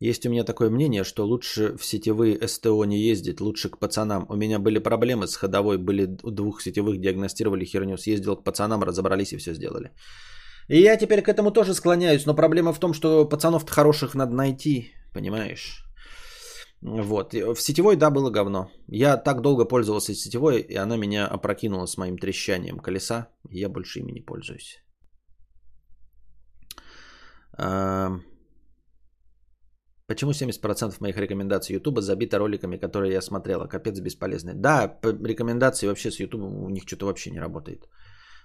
Есть 0.00 0.26
у 0.26 0.30
меня 0.30 0.44
такое 0.44 0.68
мнение, 0.68 1.04
что 1.04 1.24
лучше 1.24 1.76
в 1.76 1.84
сетевые 1.84 2.48
СТО 2.48 2.84
не 2.84 2.98
ездить, 2.98 3.40
лучше 3.40 3.68
к 3.68 3.78
пацанам. 3.78 4.26
У 4.28 4.36
меня 4.36 4.58
были 4.58 4.80
проблемы 4.80 5.28
с 5.28 5.36
ходовой, 5.36 5.78
были 5.78 6.06
двух 6.06 6.60
сетевых, 6.60 7.00
диагностировали 7.00 7.64
херню, 7.64 7.96
съездил 7.96 8.36
к 8.36 8.44
пацанам, 8.44 8.82
разобрались 8.82 9.32
и 9.32 9.36
все 9.36 9.54
сделали. 9.54 9.92
И 10.68 10.80
я 10.80 10.96
теперь 10.96 11.22
к 11.22 11.28
этому 11.28 11.52
тоже 11.52 11.74
склоняюсь, 11.74 12.26
но 12.26 12.34
проблема 12.34 12.72
в 12.72 12.80
том, 12.80 12.94
что 12.94 13.28
пацанов-то 13.28 13.72
хороших 13.72 14.14
надо 14.14 14.34
найти, 14.34 14.92
понимаешь? 15.14 15.84
Вот. 16.80 17.32
В 17.34 17.60
сетевой, 17.60 17.96
да, 17.96 18.10
было 18.10 18.30
говно. 18.30 18.70
Я 18.88 19.16
так 19.16 19.40
долго 19.40 19.64
пользовался 19.64 20.14
сетевой, 20.14 20.60
и 20.60 20.74
она 20.74 20.96
меня 20.96 21.28
опрокинула 21.28 21.86
с 21.86 21.96
моим 21.96 22.18
трещанием 22.18 22.78
колеса, 22.80 23.28
я 23.50 23.68
больше 23.68 24.00
ими 24.00 24.10
не 24.10 24.20
пользуюсь. 24.20 24.82
Почему 30.06 30.32
70% 30.32 31.00
моих 31.00 31.16
рекомендаций 31.16 31.74
YouTube 31.74 32.00
забито 32.00 32.38
роликами, 32.38 32.76
которые 32.76 33.12
я 33.12 33.22
смотрела? 33.22 33.66
Капец 33.66 34.00
бесполезный. 34.00 34.54
Да, 34.54 34.98
рекомендации 35.02 35.86
вообще 35.86 36.10
с 36.10 36.20
YouTube 36.20 36.42
у 36.42 36.68
них 36.68 36.82
что-то 36.86 37.06
вообще 37.06 37.30
не 37.30 37.40
работает. 37.40 37.88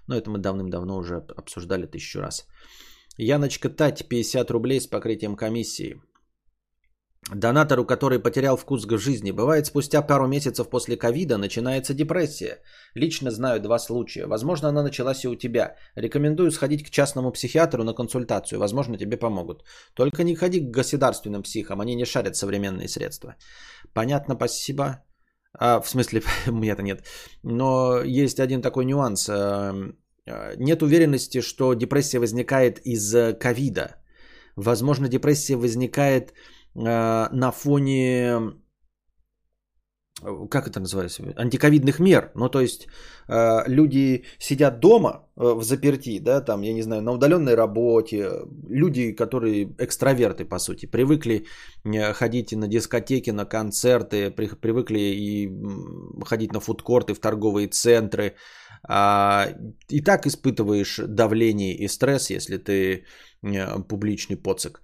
Но 0.07 0.15
это 0.15 0.29
мы 0.29 0.39
давным-давно 0.39 0.97
уже 0.97 1.15
обсуждали 1.37 1.85
тысячу 1.85 2.21
раз. 2.21 2.47
Яночка 3.17 3.69
Тать, 3.69 4.07
50 4.07 4.51
рублей 4.51 4.79
с 4.79 4.87
покрытием 4.87 5.35
комиссии. 5.35 5.99
Донатору, 7.33 7.85
который 7.85 8.19
потерял 8.19 8.57
вкус 8.57 8.85
к 8.85 8.97
жизни, 8.97 9.31
бывает 9.31 9.65
спустя 9.65 10.01
пару 10.01 10.27
месяцев 10.27 10.69
после 10.69 10.95
ковида 10.95 11.37
начинается 11.37 11.93
депрессия. 11.93 12.59
Лично 12.95 13.31
знаю 13.31 13.59
два 13.59 13.79
случая. 13.79 14.27
Возможно, 14.27 14.69
она 14.69 14.83
началась 14.83 15.25
и 15.25 15.27
у 15.27 15.35
тебя. 15.35 15.75
Рекомендую 15.95 16.51
сходить 16.51 16.83
к 16.83 16.89
частному 16.89 17.31
психиатру 17.31 17.83
на 17.83 17.93
консультацию. 17.93 18.59
Возможно, 18.59 18.97
тебе 18.97 19.17
помогут. 19.17 19.63
Только 19.93 20.23
не 20.23 20.35
ходи 20.35 20.59
к 20.61 20.71
государственным 20.71 21.43
психам, 21.43 21.81
они 21.81 21.95
не 21.95 22.05
шарят 22.05 22.35
современные 22.35 22.87
средства. 22.87 23.35
Понятно, 23.93 24.35
спасибо. 24.35 25.03
А, 25.59 25.81
в 25.81 25.89
смысле, 25.89 26.21
у 26.47 26.55
меня-то 26.55 26.81
нет. 26.81 27.03
Но 27.43 28.01
есть 28.03 28.39
один 28.39 28.61
такой 28.61 28.85
нюанс. 28.85 29.27
Эм, 29.29 29.97
Э, 30.27 30.55
нет 30.57 30.83
уверенности, 30.83 31.41
что 31.41 31.73
депрессия 31.73 32.19
возникает 32.19 32.79
из 32.85 33.37
ковида. 33.39 33.95
Возможно, 34.55 35.07
депрессия 35.07 35.55
возникает 35.55 36.33
на 36.77 37.51
фоне 37.51 38.53
как 40.49 40.67
это 40.67 40.79
называется, 40.79 41.23
антиковидных 41.35 41.99
мер. 41.99 42.31
Ну, 42.35 42.49
то 42.49 42.59
есть 42.59 42.87
э, 43.27 43.63
люди 43.67 44.23
сидят 44.39 44.79
дома 44.79 45.09
э, 45.35 45.53
в 45.53 45.63
заперти, 45.63 46.19
да, 46.19 46.41
там, 46.41 46.63
я 46.63 46.73
не 46.73 46.81
знаю, 46.81 47.01
на 47.01 47.11
удаленной 47.11 47.55
работе. 47.55 48.31
Люди, 48.69 49.11
которые 49.11 49.75
экстраверты, 49.77 50.45
по 50.45 50.59
сути, 50.59 50.87
привыкли 50.87 51.45
э, 51.85 52.13
ходить 52.13 52.51
на 52.53 52.67
дискотеки, 52.67 53.31
на 53.31 53.45
концерты, 53.45 54.31
при, 54.31 54.47
привыкли 54.47 54.99
и 54.99 55.51
ходить 56.25 56.53
на 56.53 56.59
фудкорты, 56.59 57.13
в 57.13 57.19
торговые 57.19 57.67
центры. 57.67 58.35
А, 58.89 59.47
и 59.89 60.01
так 60.01 60.25
испытываешь 60.25 60.99
давление 61.07 61.75
и 61.75 61.87
стресс, 61.87 62.29
если 62.31 62.57
ты 62.57 63.05
э, 63.43 63.79
публичный 63.87 64.37
поцик. 64.37 64.81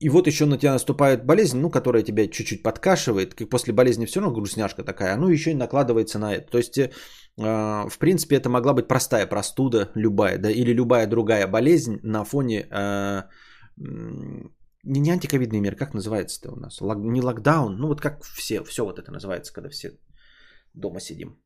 И 0.00 0.08
вот 0.08 0.26
еще 0.26 0.46
на 0.46 0.56
тебя 0.56 0.72
наступает 0.72 1.26
болезнь, 1.26 1.58
ну, 1.60 1.70
которая 1.70 2.02
тебя 2.02 2.26
чуть-чуть 2.26 2.62
подкашивает, 2.62 3.34
как 3.34 3.50
после 3.50 3.74
болезни 3.74 4.06
все 4.06 4.20
равно 4.20 4.34
грустняшка 4.34 4.82
такая, 4.82 5.16
ну, 5.16 5.28
еще 5.28 5.50
и 5.50 5.54
накладывается 5.54 6.18
на 6.18 6.34
это. 6.34 6.50
То 6.50 6.58
есть, 6.58 6.78
э, 6.78 6.90
в 7.36 7.98
принципе, 7.98 8.36
это 8.36 8.48
могла 8.48 8.72
быть 8.72 8.88
простая 8.88 9.26
простуда, 9.26 9.90
любая, 9.94 10.38
да, 10.38 10.50
или 10.50 10.72
любая 10.72 11.06
другая 11.06 11.46
болезнь 11.46 12.00
на 12.02 12.24
фоне 12.24 12.66
э, 12.70 13.22
не, 14.84 15.00
не 15.00 15.10
антиковидный 15.10 15.60
мир, 15.60 15.76
как 15.76 15.94
называется-то 15.94 16.52
у 16.52 16.56
нас? 16.56 16.80
Лок, 16.80 16.98
не 16.98 17.20
локдаун, 17.20 17.76
ну 17.76 17.88
вот 17.88 18.00
как 18.00 18.24
все, 18.24 18.64
все 18.64 18.84
вот 18.84 18.98
это 18.98 19.12
называется, 19.12 19.52
когда 19.52 19.68
все 19.68 19.98
дома 20.74 21.00
сидим. 21.00 21.38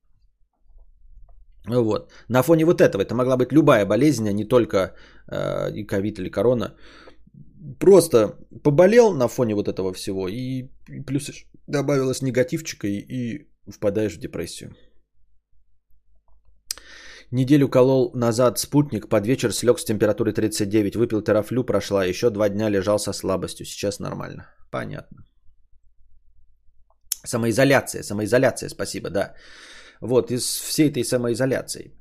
Вот. 1.66 2.12
На 2.28 2.42
фоне 2.42 2.64
вот 2.64 2.80
этого 2.80 3.02
это 3.02 3.14
могла 3.14 3.36
быть 3.36 3.52
любая 3.52 3.86
болезнь, 3.86 4.28
а 4.28 4.32
не 4.32 4.44
только 4.44 4.94
э, 5.26 5.72
и 5.72 5.86
ковид 5.86 6.18
или 6.18 6.28
корона 6.28 6.76
просто 7.80 8.38
поболел 8.62 9.12
на 9.12 9.28
фоне 9.28 9.54
вот 9.54 9.68
этого 9.68 9.92
всего, 9.92 10.28
и, 10.28 10.68
плюс 11.06 11.30
добавилось 11.66 12.22
негативчика, 12.22 12.86
и, 12.86 12.98
и 12.98 13.48
впадаешь 13.70 14.16
в 14.16 14.20
депрессию. 14.20 14.74
Неделю 17.30 17.68
колол 17.68 18.12
назад 18.14 18.58
спутник, 18.58 19.08
под 19.08 19.26
вечер 19.26 19.52
слег 19.52 19.78
с 19.78 19.84
температурой 19.84 20.32
39, 20.32 20.96
выпил 20.96 21.22
терафлю, 21.22 21.64
прошла, 21.64 22.04
еще 22.04 22.30
два 22.30 22.48
дня 22.48 22.70
лежал 22.70 22.98
со 22.98 23.12
слабостью, 23.12 23.66
сейчас 23.66 23.98
нормально. 23.98 24.46
Понятно. 24.70 25.24
Самоизоляция, 27.24 28.02
самоизоляция, 28.02 28.68
спасибо, 28.68 29.10
да. 29.10 29.34
Вот, 30.00 30.30
из 30.30 30.44
всей 30.44 30.90
этой 30.90 31.04
самоизоляции. 31.04 31.92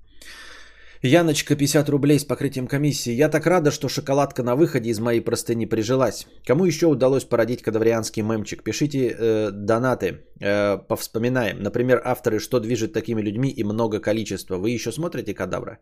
Яночка, 1.05 1.57
50 1.57 1.89
рублей 1.89 2.17
с 2.17 2.23
покрытием 2.23 2.65
комиссии. 2.65 3.11
Я 3.11 3.27
так 3.27 3.45
рада, 3.45 3.71
что 3.71 3.89
шоколадка 3.89 4.41
на 4.41 4.55
выходе 4.55 4.89
из 4.89 4.99
моей 4.99 5.19
простыни 5.19 5.65
прижилась. 5.65 6.27
Кому 6.47 6.63
еще 6.63 6.87
удалось 6.87 7.25
породить 7.25 7.61
кадаврианский 7.61 8.21
мемчик? 8.21 8.63
Пишите 8.63 9.09
э, 9.09 9.51
донаты, 9.51 10.23
э, 10.39 10.77
повспоминаем. 10.87 11.61
Например, 11.61 12.01
авторы 12.05 12.39
«Что 12.39 12.61
движет 12.61 12.93
такими 12.93 13.21
людьми» 13.21 13.49
и 13.49 13.65
«Много 13.65 13.99
количества». 13.99 14.55
Вы 14.55 14.69
еще 14.69 14.93
смотрите 14.93 15.33
«Кадавра»? 15.33 15.79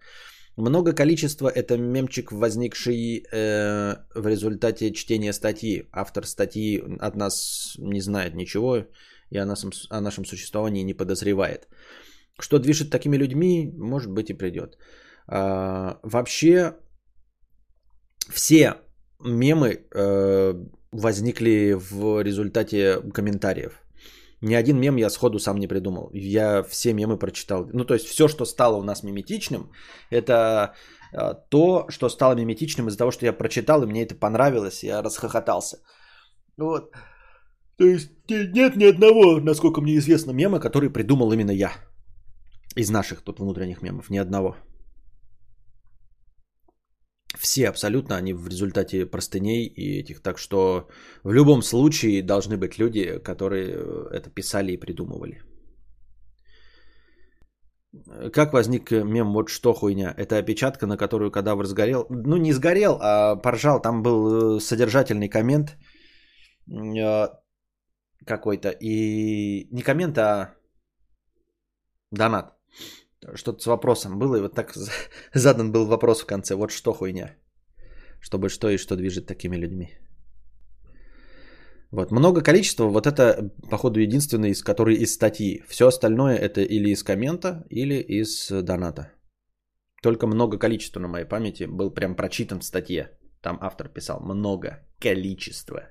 Много 0.58 0.94
количества– 0.94 1.52
это 1.56 1.78
мемчик, 1.78 2.32
возникший 2.32 3.24
э, 3.32 3.98
в 4.16 4.28
результате 4.28 4.92
чтения 4.92 5.34
статьи. 5.34 5.84
Автор 5.92 6.26
статьи 6.26 6.82
от 7.00 7.16
нас 7.16 7.76
не 7.78 8.02
знает 8.02 8.34
ничего 8.34 8.88
и 9.30 9.38
о 9.38 9.46
нашем, 9.46 9.70
о 9.92 10.02
нашем 10.02 10.26
существовании 10.26 10.82
не 10.82 10.96
подозревает. 10.96 11.68
Что 12.40 12.58
движет 12.58 12.90
такими 12.90 13.18
людьми, 13.18 13.72
может 13.78 14.10
быть 14.10 14.32
и 14.32 14.34
придет. 14.34 14.80
А, 15.28 16.00
вообще 16.04 16.76
все 18.30 18.76
мемы 19.20 19.86
э, 19.94 20.54
возникли 20.92 21.74
в 21.74 22.24
результате 22.24 23.02
комментариев. 23.14 23.82
Ни 24.42 24.56
один 24.56 24.80
мем 24.80 24.98
я 24.98 25.10
сходу 25.10 25.40
сам 25.40 25.60
не 25.60 25.68
придумал. 25.68 26.10
Я 26.14 26.64
все 26.64 26.94
мемы 26.94 27.20
прочитал. 27.20 27.70
Ну, 27.74 27.86
то 27.86 27.94
есть 27.94 28.08
все, 28.08 28.28
что 28.28 28.46
стало 28.46 28.78
у 28.78 28.84
нас 28.84 29.04
миметичным, 29.04 29.72
это 30.10 30.74
э, 31.14 31.34
то, 31.50 31.86
что 31.90 32.10
стало 32.10 32.34
миметичным 32.34 32.88
из-за 32.88 32.98
того, 32.98 33.12
что 33.12 33.26
я 33.26 33.34
прочитал, 33.34 33.84
и 33.84 33.86
мне 33.86 34.04
это 34.04 34.16
понравилось, 34.16 34.84
я 34.84 35.04
расхохотался. 35.04 35.78
Вот. 36.58 36.92
То 37.78 37.86
есть 37.86 38.12
нет 38.30 38.76
ни 38.76 38.86
одного, 38.86 39.40
насколько 39.40 39.82
мне 39.82 39.98
известно, 39.98 40.32
мема, 40.32 40.60
который 40.60 40.90
придумал 40.90 41.32
именно 41.32 41.52
я. 41.52 41.72
Из 42.76 42.90
наших 42.90 43.22
тут 43.22 43.40
внутренних 43.40 43.82
мемов. 43.82 44.10
Ни 44.10 44.18
одного. 44.18 44.56
Все 47.42 47.70
абсолютно, 47.70 48.18
они 48.18 48.34
в 48.34 48.48
результате 48.48 49.06
простыней 49.06 49.66
и 49.66 50.00
этих. 50.00 50.22
Так 50.22 50.38
что 50.38 50.88
в 51.24 51.34
любом 51.34 51.64
случае 51.64 52.22
должны 52.22 52.56
быть 52.56 52.78
люди, 52.78 53.18
которые 53.24 53.74
э, 53.74 54.10
это 54.12 54.30
писали 54.30 54.74
и 54.74 54.78
придумывали. 54.78 55.42
Как 58.34 58.54
возник 58.54 58.92
мем 58.92 59.34
«Вот 59.34 59.50
что 59.50 59.74
хуйня»? 59.74 60.14
Это 60.18 60.38
опечатка, 60.38 60.86
на 60.86 60.98
которую 60.98 61.32
кадавр 61.32 61.66
сгорел. 61.66 62.06
Ну, 62.10 62.38
не 62.38 62.54
сгорел, 62.54 63.00
а 63.02 63.36
поржал. 63.36 63.82
Там 63.82 64.04
был 64.04 64.58
э, 64.58 64.60
содержательный 64.60 65.28
коммент 65.28 65.78
э, 66.70 67.28
какой-то. 68.24 68.70
И 68.70 69.68
не 69.72 69.82
коммент, 69.82 70.18
а 70.20 70.54
донат. 72.12 72.54
Что-то 73.36 73.62
с 73.62 73.68
вопросом 73.68 74.20
было, 74.20 74.38
и 74.38 74.42
вот 74.42 74.56
так 74.56 74.74
задан 75.34 75.72
был 75.72 75.86
вопрос 75.86 76.22
в 76.22 76.26
конце. 76.26 76.56
Вот 76.56 76.72
что 76.72 76.94
хуйня? 76.94 77.36
Чтобы 78.20 78.50
что 78.50 78.70
и 78.70 78.78
что 78.78 78.96
движет 78.96 79.26
такими 79.26 79.58
людьми? 79.58 79.98
Вот, 81.92 82.12
много 82.12 82.42
количества, 82.42 82.86
вот 82.86 83.06
это, 83.06 83.52
походу, 83.70 84.00
единственный, 84.00 84.52
из 84.52 84.64
который 84.64 84.96
из 84.96 85.14
статьи. 85.14 85.62
Все 85.68 85.88
остальное 85.88 86.38
это 86.38 86.62
или 86.62 86.90
из 86.90 87.04
коммента, 87.04 87.66
или 87.70 87.96
из 87.96 88.48
доната. 88.50 89.12
Только 90.02 90.26
много 90.26 90.58
количества 90.58 91.00
на 91.00 91.08
моей 91.08 91.26
памяти 91.26 91.66
был 91.66 91.92
прям 91.92 92.16
прочитан 92.16 92.60
в 92.60 92.64
статье. 92.64 93.10
Там 93.42 93.58
автор 93.62 93.90
писал 93.90 94.22
много 94.22 94.88
количества. 95.00 95.90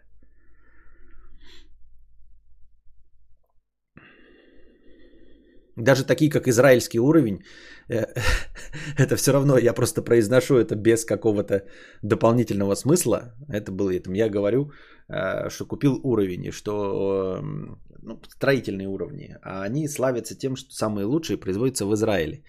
Даже 5.77 6.05
такие, 6.05 6.31
как 6.31 6.49
израильский 6.49 7.01
уровень, 7.01 7.43
э, 7.89 8.07
это 8.99 9.17
все 9.17 9.33
равно 9.33 9.59
я 9.59 9.73
просто 9.73 10.03
произношу 10.03 10.57
это 10.57 10.77
без 10.77 11.05
какого-то 11.05 11.65
дополнительного 12.03 12.75
смысла. 12.75 13.35
Это 13.49 13.73
было 13.73 13.91
этим. 13.91 14.15
Я 14.15 14.29
говорю, 14.29 14.73
э, 15.09 15.49
что 15.51 15.67
купил 15.67 16.01
уровень, 16.03 16.53
что 16.53 17.39
эм, 17.39 17.79
ну, 18.03 18.21
строительные 18.29 18.89
уровни. 18.89 19.37
А 19.43 19.63
они 19.63 19.89
славятся 19.89 20.35
тем, 20.35 20.57
что 20.57 20.75
самые 20.75 21.05
лучшие 21.05 21.37
производятся 21.37 21.87
в 21.87 21.95
Израиле. 21.95 22.43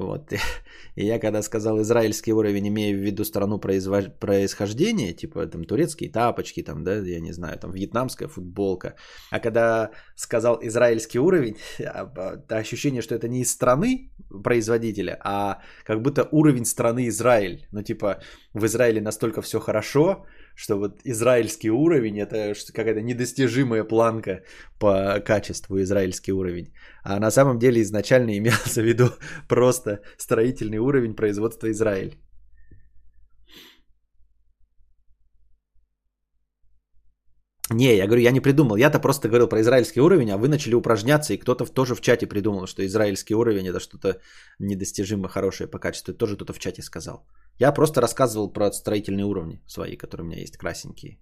Вот. 0.00 0.32
И 0.96 1.04
я 1.04 1.18
когда 1.18 1.42
сказал 1.42 1.80
израильский 1.82 2.32
уровень, 2.32 2.68
имея 2.68 2.94
в 2.94 2.98
виду 2.98 3.24
страну 3.24 3.58
произвож... 3.58 4.04
происхождения, 4.18 5.12
типа 5.12 5.46
там 5.46 5.64
турецкие 5.64 6.10
тапочки, 6.10 6.62
там, 6.62 6.84
да, 6.84 6.94
я 6.94 7.20
не 7.20 7.32
знаю, 7.32 7.58
там 7.58 7.72
вьетнамская 7.72 8.28
футболка. 8.28 8.94
А 9.30 9.40
когда 9.40 9.90
сказал 10.16 10.58
израильский 10.62 11.18
уровень, 11.18 11.56
ощущение, 12.48 13.02
что 13.02 13.14
это 13.14 13.28
не 13.28 13.40
из 13.40 13.50
страны 13.50 14.10
производителя, 14.44 15.18
а 15.24 15.58
как 15.84 16.00
будто 16.02 16.28
уровень 16.32 16.64
страны 16.64 17.08
Израиль. 17.08 17.66
Ну, 17.72 17.82
типа, 17.82 18.20
в 18.54 18.64
Израиле 18.64 19.00
настолько 19.00 19.42
все 19.42 19.60
хорошо, 19.60 20.24
что 20.54 20.76
вот 20.76 21.00
израильский 21.04 21.70
уровень 21.70 22.18
это 22.18 22.54
какая-то 22.72 23.00
недостижимая 23.00 23.84
планка 23.84 24.42
по 24.78 25.20
качеству 25.24 25.80
израильский 25.80 26.32
уровень. 26.32 26.72
А 27.02 27.18
на 27.18 27.30
самом 27.30 27.58
деле 27.58 27.80
изначально 27.80 28.30
имелся 28.38 28.82
в 28.82 28.84
виду 28.84 29.10
просто 29.48 29.89
строительный 30.18 30.78
уровень 30.78 31.14
производства 31.14 31.70
Израиль. 31.70 32.14
Не, 37.72 37.96
я 37.96 38.06
говорю, 38.06 38.22
я 38.22 38.32
не 38.32 38.40
придумал. 38.40 38.76
Я-то 38.76 38.98
просто 38.98 39.28
говорил 39.28 39.48
про 39.48 39.60
израильский 39.60 40.00
уровень, 40.00 40.30
а 40.30 40.38
вы 40.38 40.48
начали 40.48 40.74
упражняться, 40.74 41.34
и 41.34 41.38
кто-то 41.38 41.64
тоже 41.66 41.94
в 41.94 42.00
чате 42.00 42.26
придумал, 42.26 42.66
что 42.66 42.84
израильский 42.84 43.34
уровень 43.34 43.68
это 43.68 43.78
что-то 43.78 44.20
недостижимо 44.58 45.28
хорошее 45.28 45.70
по 45.70 45.78
качеству. 45.78 46.14
Тоже 46.14 46.34
кто-то 46.36 46.52
в 46.52 46.58
чате 46.58 46.82
сказал. 46.82 47.26
Я 47.60 47.72
просто 47.72 48.00
рассказывал 48.00 48.52
про 48.52 48.72
строительные 48.72 49.24
уровни 49.24 49.62
свои, 49.68 49.96
которые 49.96 50.26
у 50.26 50.28
меня 50.30 50.40
есть, 50.40 50.56
красненькие. 50.56 51.18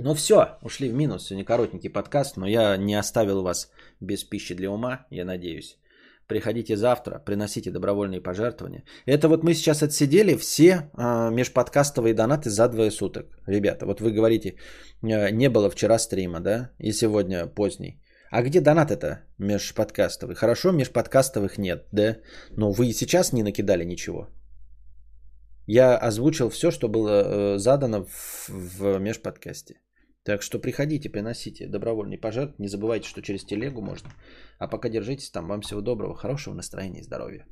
Ну 0.00 0.14
все, 0.14 0.58
ушли 0.62 0.88
в 0.88 0.94
минус. 0.94 1.26
Сегодня 1.26 1.44
коротенький 1.44 1.90
подкаст, 1.90 2.36
но 2.36 2.46
я 2.46 2.76
не 2.76 2.94
оставил 2.94 3.42
вас 3.42 3.68
без 4.00 4.22
пищи 4.22 4.54
для 4.54 4.70
ума, 4.70 5.06
я 5.10 5.24
надеюсь. 5.24 5.76
Приходите 6.28 6.76
завтра, 6.76 7.18
приносите 7.18 7.70
добровольные 7.70 8.20
пожертвования. 8.20 8.84
Это 9.06 9.28
вот 9.28 9.42
мы 9.42 9.54
сейчас 9.54 9.82
отсидели 9.82 10.36
все 10.36 10.68
э, 10.96 11.30
межподкастовые 11.30 12.14
донаты 12.14 12.48
за 12.48 12.68
двое 12.68 12.90
суток. 12.90 13.26
Ребята, 13.48 13.86
вот 13.86 14.00
вы 14.00 14.12
говорите, 14.12 14.54
э, 15.02 15.30
не 15.32 15.48
было 15.48 15.68
вчера 15.68 15.98
стрима, 15.98 16.40
да, 16.40 16.70
и 16.78 16.92
сегодня 16.92 17.46
поздний. 17.46 18.00
А 18.30 18.42
где 18.42 18.60
донат 18.60 18.90
это 18.92 19.24
межподкастовый? 19.38 20.36
Хорошо, 20.36 20.70
межподкастовых 20.70 21.58
нет, 21.58 21.86
да? 21.92 22.18
Но 22.56 22.70
вы 22.70 22.86
и 22.86 22.92
сейчас 22.92 23.32
не 23.32 23.42
накидали 23.42 23.84
ничего. 23.84 24.28
Я 25.66 25.96
озвучил 25.96 26.50
все, 26.50 26.70
что 26.70 26.88
было 26.88 27.10
э, 27.10 27.58
задано 27.58 28.04
в, 28.04 28.48
в 28.48 28.98
межподкасте. 29.00 29.74
Так 30.28 30.42
что 30.42 30.58
приходите, 30.58 31.08
приносите 31.08 31.66
добровольный 31.66 32.18
пожертв. 32.18 32.58
Не 32.58 32.68
забывайте, 32.68 33.08
что 33.08 33.22
через 33.22 33.44
телегу 33.44 33.80
можно. 33.80 34.10
А 34.58 34.68
пока 34.68 34.90
держитесь 34.90 35.30
там. 35.30 35.48
Вам 35.48 35.62
всего 35.62 35.80
доброго, 35.80 36.14
хорошего 36.14 36.52
настроения 36.52 37.00
и 37.00 37.02
здоровья. 37.02 37.46